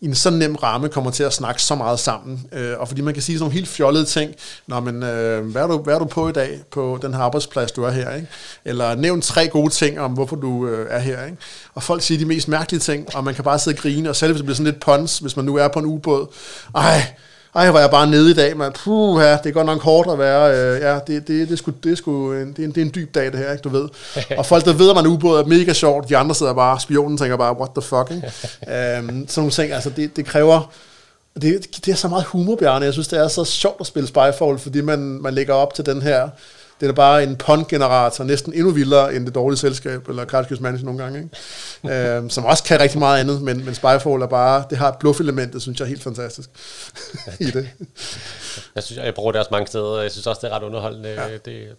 [0.00, 2.46] i en så nem ramme kommer til at snakke så meget sammen.
[2.52, 4.34] Øh, og fordi man kan sige sådan nogle helt fjollede ting.
[4.66, 7.20] Nå, men øh, hvad, er du, hvad er du på i dag på den her
[7.20, 8.14] arbejdsplads, du er her?
[8.14, 8.28] Ikke?
[8.64, 11.24] Eller nævn tre gode ting om, hvorfor du øh, er her.
[11.24, 11.36] Ikke?
[11.74, 14.08] Og folk siger de mest mærkelige ting, og man kan bare sidde og grine.
[14.08, 16.26] Og selv hvis det bliver sådan lidt pons, hvis man nu er på en ubåd.
[16.74, 17.14] Ej,
[17.54, 18.72] ej, hvor jeg bare nede i dag, man.
[18.72, 20.50] Puh, ja, det er godt nok hårdt at være.
[20.52, 23.14] Øh, ja, det, det, det, sgu, det, en, det, er en, det er en dyb
[23.14, 23.88] dag, det her, ikke, du ved.
[24.38, 26.08] og folk, der ved, at man er ubåd, er mega sjovt.
[26.08, 28.32] De andre sidder bare, spionen tænker bare, what the fuck, ikke?
[28.98, 30.72] um, sådan nogle ting, altså det, det kræver...
[31.42, 32.84] Det, det er så meget humor, Bjarne.
[32.84, 35.86] Jeg synes, det er så sjovt at spille Spyfall, fordi man, man lægger op til
[35.86, 36.28] den her
[36.80, 40.60] Det er da bare en pond-generator, næsten endnu vildere end det dårlige selskab, eller Cards
[40.60, 42.16] Manager nogle gange, ikke?
[42.16, 45.62] øhm, som også kan rigtig meget andet, men, men Spyfall er bare, det har bluff-elementet,
[45.62, 46.50] synes jeg er helt fantastisk
[47.40, 47.68] i det.
[48.74, 51.08] Jeg synes, jeg bruger det også mange steder, jeg synes også, det er ret underholdende.
[51.08, 51.32] Ja.
[51.44, 51.76] Det,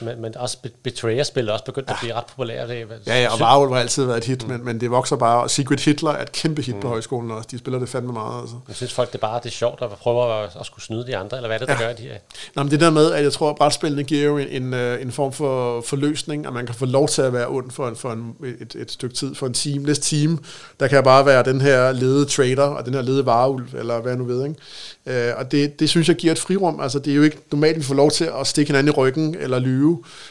[0.00, 1.94] men, men også Betrayer-spil er også begyndt ja.
[1.94, 2.68] at blive ret populære.
[2.68, 4.52] Det, ja, ja, og Varvel har altid været et hit, mm.
[4.52, 5.42] men, men det vokser bare.
[5.42, 6.80] Og Secret Hitler er et kæmpe hit mm.
[6.80, 7.48] på højskolen også.
[7.50, 8.40] De spiller det fandme meget.
[8.40, 8.56] Altså.
[8.68, 11.06] Jeg synes folk, det er bare det er sjovt at prøve at, at skulle snyde
[11.06, 11.88] de andre, eller hvad er det, der ja.
[11.88, 12.16] gør de her?
[12.54, 15.02] Nå, men det der med, at jeg tror, at brætspillene giver jo en, en, øh,
[15.02, 17.96] en form for forløsning, at man kan få lov til at være ond for, en,
[17.96, 19.82] for en, et, et stykke tid, for en team.
[19.82, 20.44] Næste team,
[20.80, 24.16] der kan bare være den her lede trader, og den her lede vareulv, eller hvad
[24.16, 25.28] nu ved, ikke?
[25.28, 26.80] Øh, og det, det synes jeg giver et frirum.
[26.80, 28.96] Altså, det er jo ikke normalt, at vi får lov til at stikke hinanden i
[28.96, 29.75] ryggen eller lyve,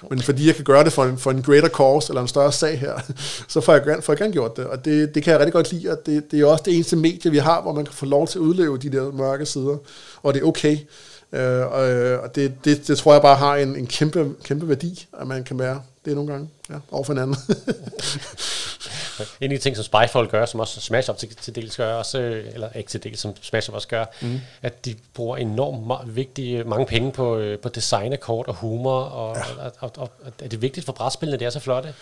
[0.09, 2.51] men fordi jeg kan gøre det for en, for en greater cause eller en større
[2.51, 2.99] sag her,
[3.53, 4.65] så får jeg, får jeg gerne gjort det.
[4.65, 6.95] Og det, det kan jeg rigtig godt lide, og det, det er også det eneste
[6.95, 9.77] medie, vi har, hvor man kan få lov til at udleve de der mørke sider,
[10.23, 10.77] og det er okay.
[11.33, 11.65] Øh,
[12.23, 15.43] og det, det, det tror jeg bare har en, en kæmpe, kæmpe værdi, at man
[15.43, 17.35] kan være det nogle gange ja, over for hinanden.
[19.41, 21.93] en af de ting, som Spyfall gør, som også Smash Up til, til dels gør,
[21.93, 22.17] også,
[22.53, 24.39] eller ikke til dels, som Smash Up også gør, mm.
[24.61, 28.99] at de bruger enormt vigtige, mange penge på, øh, på design af kort og humor,
[28.99, 29.65] og, ja.
[29.65, 31.93] og, og, og, og er det vigtigt for brætspillene, det er så flotte?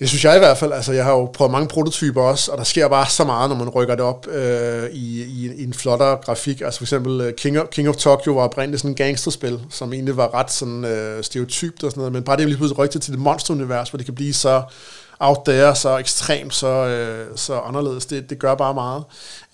[0.00, 0.72] Det synes jeg i hvert fald.
[0.72, 3.56] Altså, jeg har jo prøvet mange prototyper også, og der sker bare så meget, når
[3.56, 6.60] man rykker det op øh, i, i, i en flottere grafik.
[6.60, 9.92] Altså for eksempel uh, King, of, King of Tokyo var oprindeligt sådan en gangsterspil, som
[9.92, 13.02] egentlig var ret sådan øh, stereotypt og sådan noget, men bare det lige pludselig rykket
[13.02, 14.62] til det monsterunivers, hvor det kan blive så
[15.20, 18.06] out there, så ekstremt, så, øh, så anderledes.
[18.06, 19.04] Det, det gør bare meget.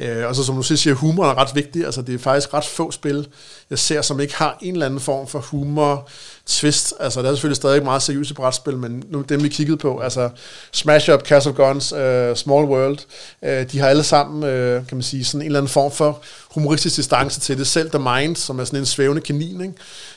[0.01, 1.85] Øh, og så som du siger, humor er ret vigtig.
[1.85, 3.29] Altså det er faktisk ret få spil,
[3.71, 6.09] jeg ser, som ikke har en eller anden form for humor
[6.47, 6.95] twist.
[7.01, 10.31] Altså der er selvfølgelig stadig meget seriøse brætspil, men nu dem vi kiggede på, altså
[10.73, 11.99] Smash Up, Castle of Guns, uh,
[12.35, 12.99] Small World,
[13.43, 16.21] uh, de har alle sammen, uh, kan man sige, sådan en eller anden form for
[16.51, 17.67] humoristisk distance til det.
[17.67, 19.75] Selv The Mind, som er sådan en svævende kanin, ikke?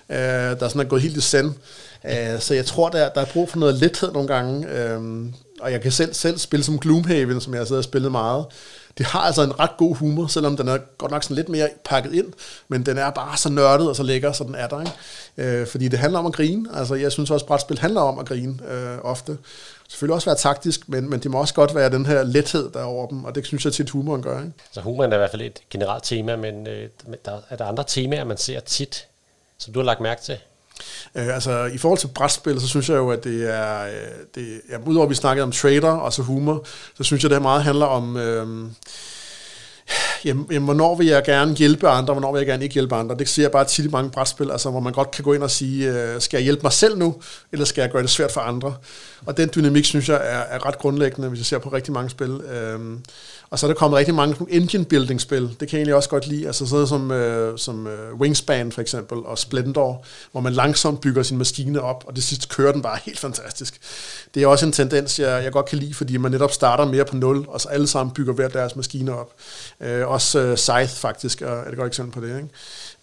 [0.10, 1.54] Uh, der sådan er gået helt i send.
[2.04, 4.68] Uh, så jeg tror, der, der er brug for noget lethed nogle gange.
[4.98, 5.26] Uh,
[5.62, 8.46] og jeg kan selv, selv spille som Gloomhaven, som jeg har siddet og spillet meget.
[8.98, 11.70] Det har altså en ret god humor, selvom den er godt nok sådan lidt mere
[11.86, 12.34] pakket ind,
[12.68, 14.80] men den er bare så nørdet og så lækker, så den er der.
[14.80, 14.92] Ikke?
[15.38, 16.70] Øh, fordi det handler om at grine.
[16.74, 19.38] Altså, jeg synes også, at brætspil handler om at grine øh, ofte.
[19.90, 22.80] Selvfølgelig også være taktisk, men, men det må også godt være den her lethed, der
[22.80, 24.40] er over dem, og det synes jeg tit humoren gør.
[24.40, 24.52] Ikke?
[24.72, 26.90] Så humoren er i hvert fald et generelt tema, men øh,
[27.26, 29.08] der, er der andre temaer, man ser tit,
[29.58, 30.38] som du har lagt mærke til?
[31.16, 33.84] Øh, altså, i forhold til brætspil, så synes jeg jo, at det er...
[33.84, 33.92] Øh,
[34.36, 36.66] det, ja, udover at vi snakkede om trader og så humor,
[36.98, 38.18] så synes jeg, det meget handler om...
[38.18, 38.48] Øh,
[40.26, 43.16] jamen, jamen, hvornår vil jeg gerne hjælpe andre, hvornår vil jeg gerne ikke hjælpe andre.
[43.18, 45.44] Det ser jeg bare tit i mange brætspil, altså, hvor man godt kan gå ind
[45.44, 47.16] og sige, øh, skal jeg hjælpe mig selv nu,
[47.52, 48.76] eller skal jeg gøre det svært for andre?
[49.26, 52.10] Og den dynamik, synes jeg, er, er ret grundlæggende, hvis jeg ser på rigtig mange
[52.10, 52.32] spil.
[52.32, 52.80] Øh,
[53.50, 55.42] og så er der kommet rigtig mange engine building spil.
[55.42, 56.48] Det kan jeg egentlig også godt lide.
[56.48, 61.24] Altså sådan som, øh, som øh, Wingspan for eksempel, og Splendor, hvor man langsomt bygger
[61.24, 63.80] sin maskine op, og det sidste kører den bare helt fantastisk.
[64.34, 67.06] Det er også en tendens, jeg, jeg godt kan lide, fordi man netop starter mere
[67.06, 69.34] på nul, og så alle sammen bygger hver deres maskiner op.
[69.82, 72.36] Øh, også øh, Scythe faktisk er, er et godt eksempel på det.
[72.36, 72.50] Ikke?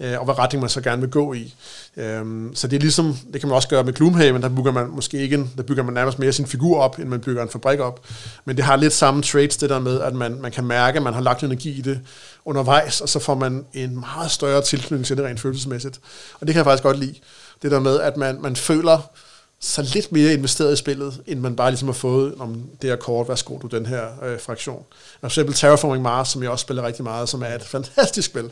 [0.01, 1.55] Øh, og hvad retning man så gerne vil gå i.
[1.97, 4.89] Øhm, så det er ligesom, det kan man også gøre med Gloomhaven, der bygger man
[4.89, 7.81] måske ikke, der bygger man nærmest mere sin figur op, end man bygger en fabrik
[7.81, 8.07] op.
[8.45, 11.03] Men det har lidt samme traits, det der med, at man, man kan mærke, at
[11.03, 12.01] man har lagt energi i det
[12.45, 16.01] undervejs, og så får man en meget større tilknytning til det rent følelsesmæssigt.
[16.41, 17.15] Og det kan jeg faktisk godt lide.
[17.63, 19.11] Det der med, at man, man føler,
[19.67, 22.97] så lidt mere investeret i spillet, end man bare ligesom har fået om det her
[22.97, 24.85] kort, værsgo du den her øh, fraktion.
[25.21, 28.51] For eksempel Terraforming Mars, som jeg også spiller rigtig meget, som er et fantastisk spil.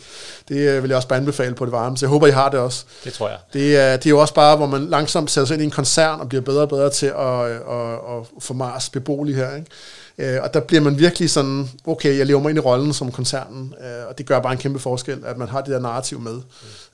[0.48, 2.48] Det øh, vil jeg også bare anbefale på det varme, så jeg håber, I har
[2.48, 2.84] det også.
[3.04, 3.38] Det tror jeg.
[3.52, 5.70] Det er, det er jo også bare, hvor man langsomt sætter sig ind i en
[5.70, 9.56] koncern og bliver bedre og bedre til at, at, at, at få Mars beboelig her.
[9.56, 9.70] Ikke?
[10.18, 13.12] Øh, og der bliver man virkelig sådan, okay, jeg lever mig ind i rollen som
[13.12, 16.20] koncernen, øh, og det gør bare en kæmpe forskel, at man har det der narrativ
[16.20, 16.40] med.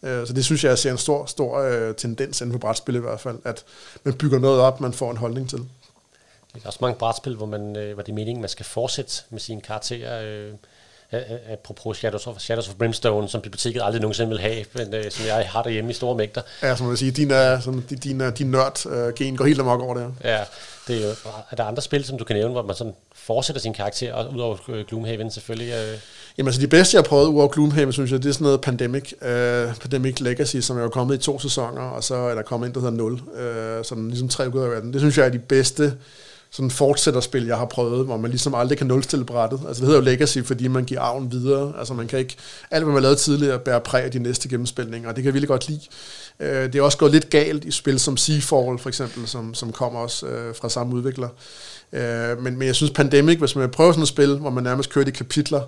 [0.02, 0.08] Mm.
[0.08, 2.94] Øh, så det synes jeg, jeg ser en stor, stor øh, tendens inden for brætspil
[2.94, 3.64] i hvert fald, at
[4.04, 5.58] man bygger noget op, man får en holdning til.
[5.58, 9.12] Der er også mange brætspil, hvor, man, øh, hvor det er meningen, man skal fortsætte
[9.30, 10.22] med sine karakterer.
[10.24, 10.52] Øh,
[11.52, 15.26] apropos Shadows of, Shadows of Brimstone, som biblioteket aldrig nogensinde vil have, men øh, som
[15.26, 16.40] jeg har derhjemme i store mængder.
[16.62, 19.61] Ja, som man vil sige, din, er, som, din, din, din nørd-gen øh, går helt
[19.61, 20.30] amok over det her.
[20.32, 20.44] Ja,
[20.88, 21.14] det er jo,
[21.50, 24.34] er der andre spil, som du kan nævne, hvor man sådan fortsætter sin karakter, og
[24.34, 25.72] udover øh, Gloomhaven selvfølgelig?
[25.72, 25.98] Øh.
[26.38, 28.61] Jamen altså de bedste, jeg har prøvet udover Gloomhaven, synes jeg, det er sådan noget
[28.61, 32.42] Pandemic, uh, Pandemic Legacy, som er jo kommet i to sæsoner, og så er der
[32.42, 33.20] kommet en, der hedder 0, uh,
[33.84, 34.92] sådan ligesom tre ud af verden.
[34.92, 35.92] Det synes jeg er de bedste
[36.53, 39.61] sådan fortsætterspil, jeg har prøvet, hvor man ligesom aldrig kan nulstille brættet.
[39.68, 41.72] Altså det hedder jo Legacy, fordi man giver arven videre.
[41.78, 42.36] Altså man kan ikke,
[42.70, 45.34] alt hvad man lavede tidligere, bære præg af de næste gennemspilninger, og det kan jeg
[45.34, 45.80] virkelig godt lide.
[46.40, 49.72] Øh, det er også gået lidt galt i spil som Seafall for eksempel, som, som
[49.72, 51.28] kommer også øh, fra samme udvikler.
[51.92, 54.90] Øh, men, men jeg synes Pandemic, hvis man prøver sådan et spil, hvor man nærmest
[54.90, 55.62] kører de kapitler,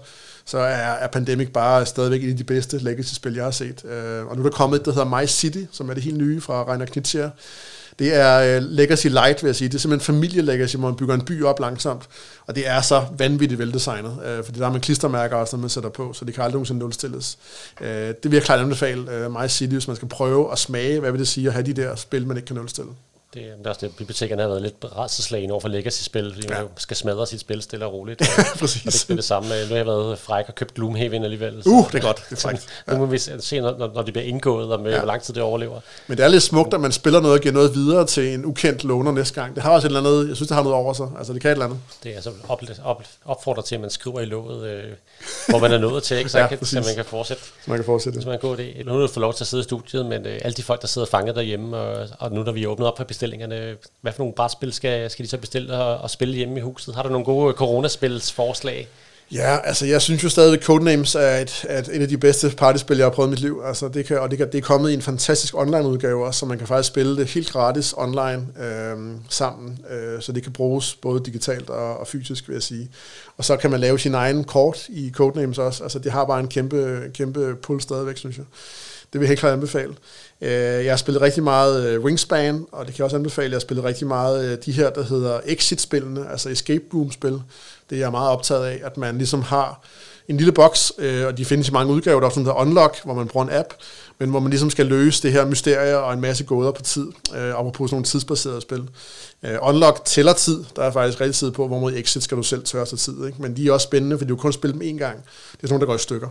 [0.44, 3.84] så er, er Pandemic bare stadigvæk et af de bedste legacy-spil, jeg har set.
[3.84, 6.16] Øh, og nu er der kommet et, der hedder My City, som er det helt
[6.16, 7.30] nye fra Reiner Knizia.
[8.02, 9.68] Det er uh, Legacy Light, vil jeg sige.
[9.68, 12.08] Det er simpelthen familie-legacy, hvor man bygger en by op langsomt.
[12.46, 15.70] Og det er så vanvittigt veldesignet, uh, fordi der er man klistermærker også, når man
[15.70, 17.38] sætter på, så det kan aldrig nogensinde nulstilles.
[17.80, 21.00] Uh, det vil jeg klart anbefale uh, at sige, hvis man skal prøve at smage,
[21.00, 22.90] hvad vil det sige at have de der spil, man ikke kan nulstille.
[23.34, 26.58] Det, det er også det, bibliotekerne har været lidt rædselslagen over for legacy-spil, fordi ja.
[26.58, 28.20] man skal smadre sit spil stille og roligt.
[28.38, 28.86] Ja, præcis.
[28.86, 29.48] Og det er det samme.
[29.48, 31.62] Nu har jeg været fræk og købt Gloomhaven alligevel.
[31.62, 32.22] Så, uh, det er godt.
[32.30, 32.66] Det er frækt.
[32.88, 32.92] Ja.
[32.92, 34.98] Nu må vi se, når, når det bliver indgået, og med ja.
[34.98, 35.80] hvor lang tid det overlever.
[36.06, 38.44] Men det er lidt smukt, at man spiller noget og giver noget videre til en
[38.44, 39.54] ukendt låner næste gang.
[39.54, 41.08] Det har også et eller andet, jeg synes, det har noget over sig.
[41.18, 41.78] Altså, det kan et eller andet.
[42.02, 44.84] Det er altså op, op, opfordrer til, at man skriver i låget, øh,
[45.48, 46.30] hvor man er nået til, ikke?
[46.30, 47.42] Så, ja, kan, så man kan fortsætte.
[47.42, 48.22] Så man kan fortsætte.
[48.22, 48.86] Så man kan gå det.
[48.86, 50.80] Nu er du få lov til at sidde i studiet, men øh, alle de folk,
[50.80, 54.12] der sidder fanget derhjemme, og, og nu når vi er åbnet op for bestillingerne, hvad
[54.12, 56.94] for nogle brætspil skal, skal de så bestille og, og spille hjemme i huset?
[56.94, 58.88] Har du nogle gode coronaspils forslag?
[59.32, 62.50] Ja, altså jeg synes jo stadig, at Codenames er et, et, et af de bedste
[62.56, 63.62] partyspil, jeg har prøvet i mit liv.
[63.64, 66.46] Altså, det kan, og det, kan, det er kommet i en fantastisk online-udgave også, så
[66.46, 70.94] man kan faktisk spille det helt gratis online øh, sammen, øh, så det kan bruges
[70.94, 72.90] både digitalt og, og fysisk, vil jeg sige.
[73.36, 75.82] Og så kan man lave sin egen kort i Codenames også.
[75.82, 78.44] Altså det har bare en kæmpe, kæmpe pull stadigvæk, synes jeg.
[79.12, 79.94] Det vil jeg helt klart anbefale.
[80.40, 83.50] Øh, jeg har spillet rigtig meget øh, Wingspan, og det kan jeg også anbefale.
[83.50, 87.42] Jeg har spillet rigtig meget øh, de her, der hedder Exit-spillene, altså escape room-spil.
[87.90, 89.80] Det er jeg meget optaget af, at man ligesom har
[90.28, 90.90] en lille boks,
[91.26, 92.20] og de findes i mange udgaver.
[92.20, 93.68] Der er også sådan der Unlock, hvor man bruger en app,
[94.18, 97.06] men hvor man ligesom skal løse det her mysterier og en masse gåder på tid,
[97.36, 98.88] øh, og på sådan nogle tidsbaserede spil.
[99.62, 102.64] Unlock tæller tid, der er faktisk rigtig tid på, hvor mod Exit skal du selv
[102.64, 103.26] tørre sig tid.
[103.26, 103.42] Ikke?
[103.42, 105.16] Men de er også spændende, for du kan kun spille dem én gang.
[105.16, 106.28] Det er sådan nogle, der går i stykker.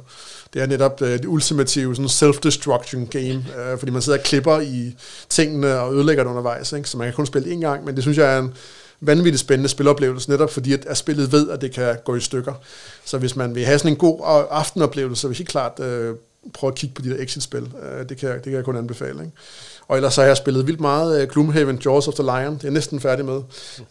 [0.54, 4.60] Det er netop øh, det ultimative sådan self-destruction game, øh, fordi man sidder og klipper
[4.60, 4.96] i
[5.30, 6.90] tingene og ødelægger det undervejs, ikke?
[6.90, 8.54] så man kan kun spille én gang, men det synes jeg er en
[9.02, 12.54] vanvittigt spændende spiloplevelse, netop fordi at, at spillet ved, at det kan gå i stykker.
[13.06, 15.80] Så hvis man vil have sådan en god øh, aftenoplevelse, så vil jeg helt klart
[15.80, 16.16] øh,
[16.54, 17.72] prøv at kigge på de der exit-spil.
[17.84, 19.20] Øh, det, kan jeg, det kan jeg kun anbefale.
[19.20, 19.32] Ikke?
[19.88, 22.54] Og ellers så har jeg spillet vildt meget øh, Gloomhaven Jaws of the Lion.
[22.54, 23.42] Det er jeg næsten færdig med.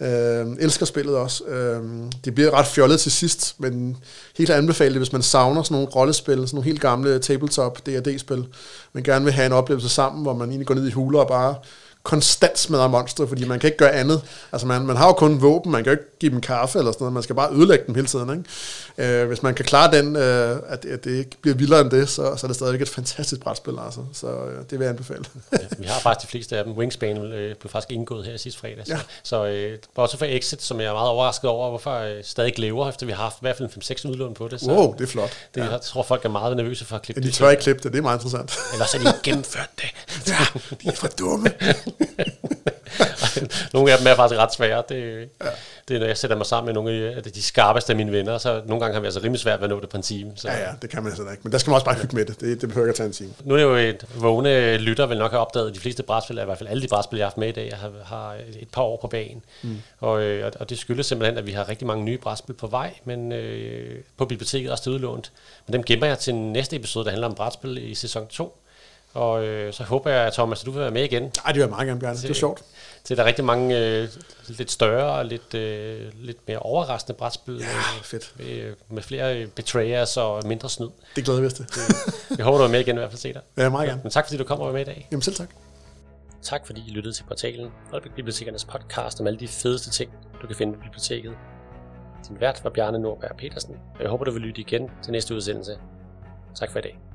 [0.01, 1.45] Uh, elsker spillet også.
[1.45, 1.83] Øh,
[2.25, 3.97] det bliver ret fjollet til sidst, men
[4.39, 8.47] helt anbefalet hvis man savner sådan nogle rollespil, sådan nogle helt gamle tabletop D&D-spil,
[8.93, 11.29] men gerne vil have en oplevelse sammen, hvor man egentlig går ned i huler og
[11.29, 11.55] bare
[12.03, 14.23] konstant smadrer monstre, fordi man kan ikke gøre andet.
[14.53, 16.93] Altså man, man har jo kun våben, man kan jo ikke give dem kaffe eller
[16.93, 18.31] sådan noget, man skal bare ødelægge dem hele tiden.
[18.99, 19.21] Ikke?
[19.21, 22.09] Øh, hvis man kan klare den, øh, at, at det ikke bliver vildere end det,
[22.09, 23.75] så, så er det stadigvæk et fantastisk brætspil.
[23.85, 24.01] Altså.
[24.13, 25.25] Så øh, det vil jeg anbefale.
[25.53, 26.73] ja, vi har faktisk de fleste af dem.
[26.73, 28.87] Wingspan øh, blev faktisk indgået her sidste fredag.
[28.87, 29.01] Så, ja.
[29.23, 32.89] så øh, også for Exit, som jeg er meget overrasket over, hvorfor øh, stadig lever,
[32.89, 33.69] efter vi har haft i hvert fald
[34.05, 34.61] 5-6 udlån på det.
[34.61, 35.31] Så, wow, det er flot.
[35.55, 35.71] Det, ja.
[35.71, 37.93] Jeg tror, folk er meget nervøse for at klippe ja, de tør ikke klippe det,
[37.93, 38.59] det er meget interessant.
[38.73, 39.89] Eller så er de gennemført det.
[40.29, 41.53] ja, de er for dumme.
[43.74, 44.82] nogle af dem er faktisk ret svære.
[44.88, 45.51] Det, ja.
[45.88, 48.38] det er, når jeg sætter mig sammen med nogle af de skarpeste af mine venner,
[48.38, 50.32] så nogle gange har vi altså rimelig svært ved at nå det på en time.
[50.36, 50.49] Så.
[50.49, 51.41] Ja, ja, det kan man altså ikke.
[51.43, 52.41] Men der skal man også bare hygge med det.
[52.41, 53.30] Det, det behøver ikke at tage en time.
[53.45, 56.45] Nu er det jo et vågne lytter, vil nok have opdaget, de fleste brætspil, i
[56.45, 58.68] hvert fald alle de brætspil, jeg har haft med i dag, jeg har, har et
[58.72, 59.43] par år på banen.
[59.62, 59.76] Mm.
[60.01, 62.95] Og, øh, og det skyldes simpelthen, at vi har rigtig mange nye brætspil på vej,
[63.05, 65.32] men øh, på biblioteket også til udlånt.
[65.66, 68.57] Men dem gemmer jeg til næste episode, der handler om brætspil i sæson 2.
[69.15, 71.23] Og øh, så håber jeg, Thomas, at du vil være med igen.
[71.23, 72.17] Nej, det vil jeg meget gerne, Bjarne.
[72.17, 72.65] Det er sjovt.
[73.05, 74.09] Så der er rigtig mange øh,
[74.49, 77.59] lidt større og lidt, øh, lidt mere overraskende brætspil.
[77.59, 77.67] Ja,
[78.03, 78.35] fedt.
[78.39, 80.89] Med, med flere betrayers og mindre snyd.
[81.17, 81.67] Det glæder vi os til.
[82.37, 83.43] jeg håber, du er med igen i hvert fald se dig.
[83.57, 84.01] Ja, meget gerne.
[84.03, 85.09] Men tak, fordi du kommer med i dag.
[85.11, 85.49] Jamen selv tak.
[86.43, 90.11] Tak, fordi I lyttede til portalen Holbæk Bibliotekernes podcast om alle de fedeste ting,
[90.43, 91.33] du kan finde på biblioteket.
[92.29, 95.35] Din vært var Bjarne Nordberg Petersen, og jeg håber, du vil lytte igen til næste
[95.35, 95.79] udsendelse.
[96.55, 97.10] Tak for i dag.